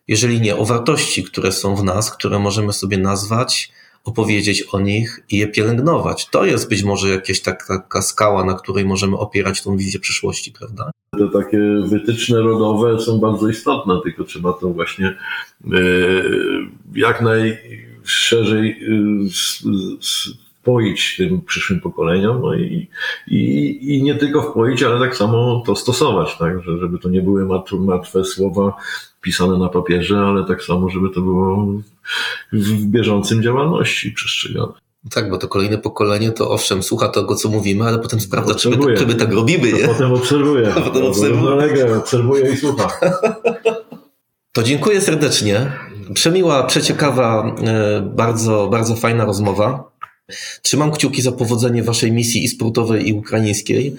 [0.08, 3.72] jeżeli nie o wartości, które są w nas, które możemy sobie nazwać,
[4.06, 6.28] opowiedzieć o nich i je pielęgnować.
[6.30, 10.90] To jest być może jakaś taka skała, na której możemy opierać tą wizję przyszłości, prawda?
[11.18, 15.06] Te takie wytyczne rodowe są bardzo istotne, tylko trzeba to właśnie
[15.64, 15.78] e,
[16.94, 18.76] jak najszerzej e,
[20.66, 22.88] wpoić tym przyszłym pokoleniom no i,
[23.28, 26.62] i, i nie tylko wpoić, ale tak samo to stosować, tak?
[26.62, 27.46] Że, żeby to nie były
[27.80, 28.76] martwe słowa
[29.20, 31.66] pisane na papierze, ale tak samo, żeby to było
[32.52, 34.72] w bieżącym działalności przestrzegane.
[35.10, 38.70] Tak, bo to kolejne pokolenie to owszem, słucha tego, co mówimy, ale potem sprawdza, czy
[38.70, 39.72] my, czy my tak robimy.
[39.72, 39.88] Nie?
[39.88, 40.74] potem obserwuje.
[40.74, 41.96] A potem obserwuje.
[41.98, 42.88] obserwuje i słucha.
[44.52, 45.72] To dziękuję serdecznie.
[46.14, 49.90] Przemiła, przeciekawa, e, bardzo, bardzo fajna rozmowa.
[50.62, 53.96] Trzymam kciuki za powodzenie waszej misji i sportowej, i ukraińskiej.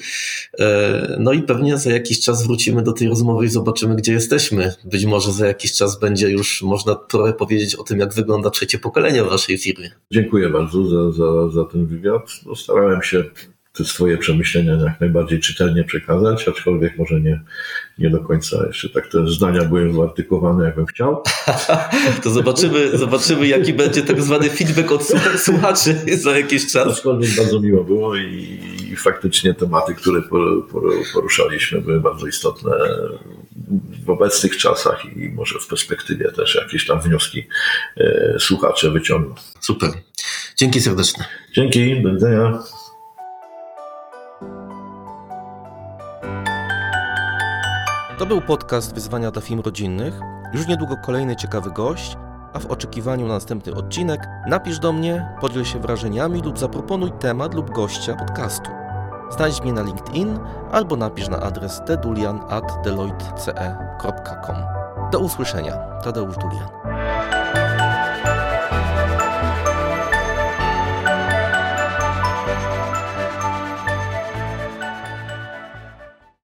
[0.60, 4.74] E, no i pewnie za jakiś czas wrócimy do tej rozmowy i zobaczymy, gdzie jesteśmy.
[4.86, 8.80] Być może za jakiś czas będzie już można trochę powiedzieć o tym, jak wygląda trzecie
[8.80, 9.92] pokolenie w waszej firmie.
[10.12, 12.30] Dziękuję bardzo za, za, za ten wywiad.
[12.46, 13.24] No, starałem się
[13.78, 17.42] te swoje przemyślenia jak najbardziej czytelnie przekazać, aczkolwiek może nie,
[17.98, 21.24] nie do końca jeszcze tak te zdania były wyartykułowane, jakbym chciał.
[22.24, 26.88] to zobaczymy, zobaczymy, jaki będzie tak zwany feedback od słuchaczy za jakiś czas.
[26.88, 28.60] Aczkolwiek bardzo miło było i,
[28.92, 30.22] i faktycznie tematy, które
[31.14, 32.72] poruszaliśmy, były bardzo istotne
[34.06, 37.48] w obecnych czasach i może w perspektywie też jakieś tam wnioski
[37.98, 39.36] e, słuchacze wyciągną.
[39.60, 39.90] Super.
[40.58, 41.26] Dzięki serdeczne.
[41.56, 42.60] Dzięki, do widzenia.
[48.18, 50.20] To był podcast Wyzwania dla Film Rodzinnych.
[50.54, 52.18] Już niedługo kolejny ciekawy gość,
[52.54, 57.54] a w oczekiwaniu na następny odcinek napisz do mnie, podziel się wrażeniami lub zaproponuj temat
[57.54, 58.72] lub gościa podcastu.
[59.30, 60.40] Znajdź mnie na LinkedIn
[60.72, 64.56] albo napisz na adres tedulian.deloitte.com.
[65.12, 65.74] Do usłyszenia.
[66.04, 66.68] Tadeusz Dulian.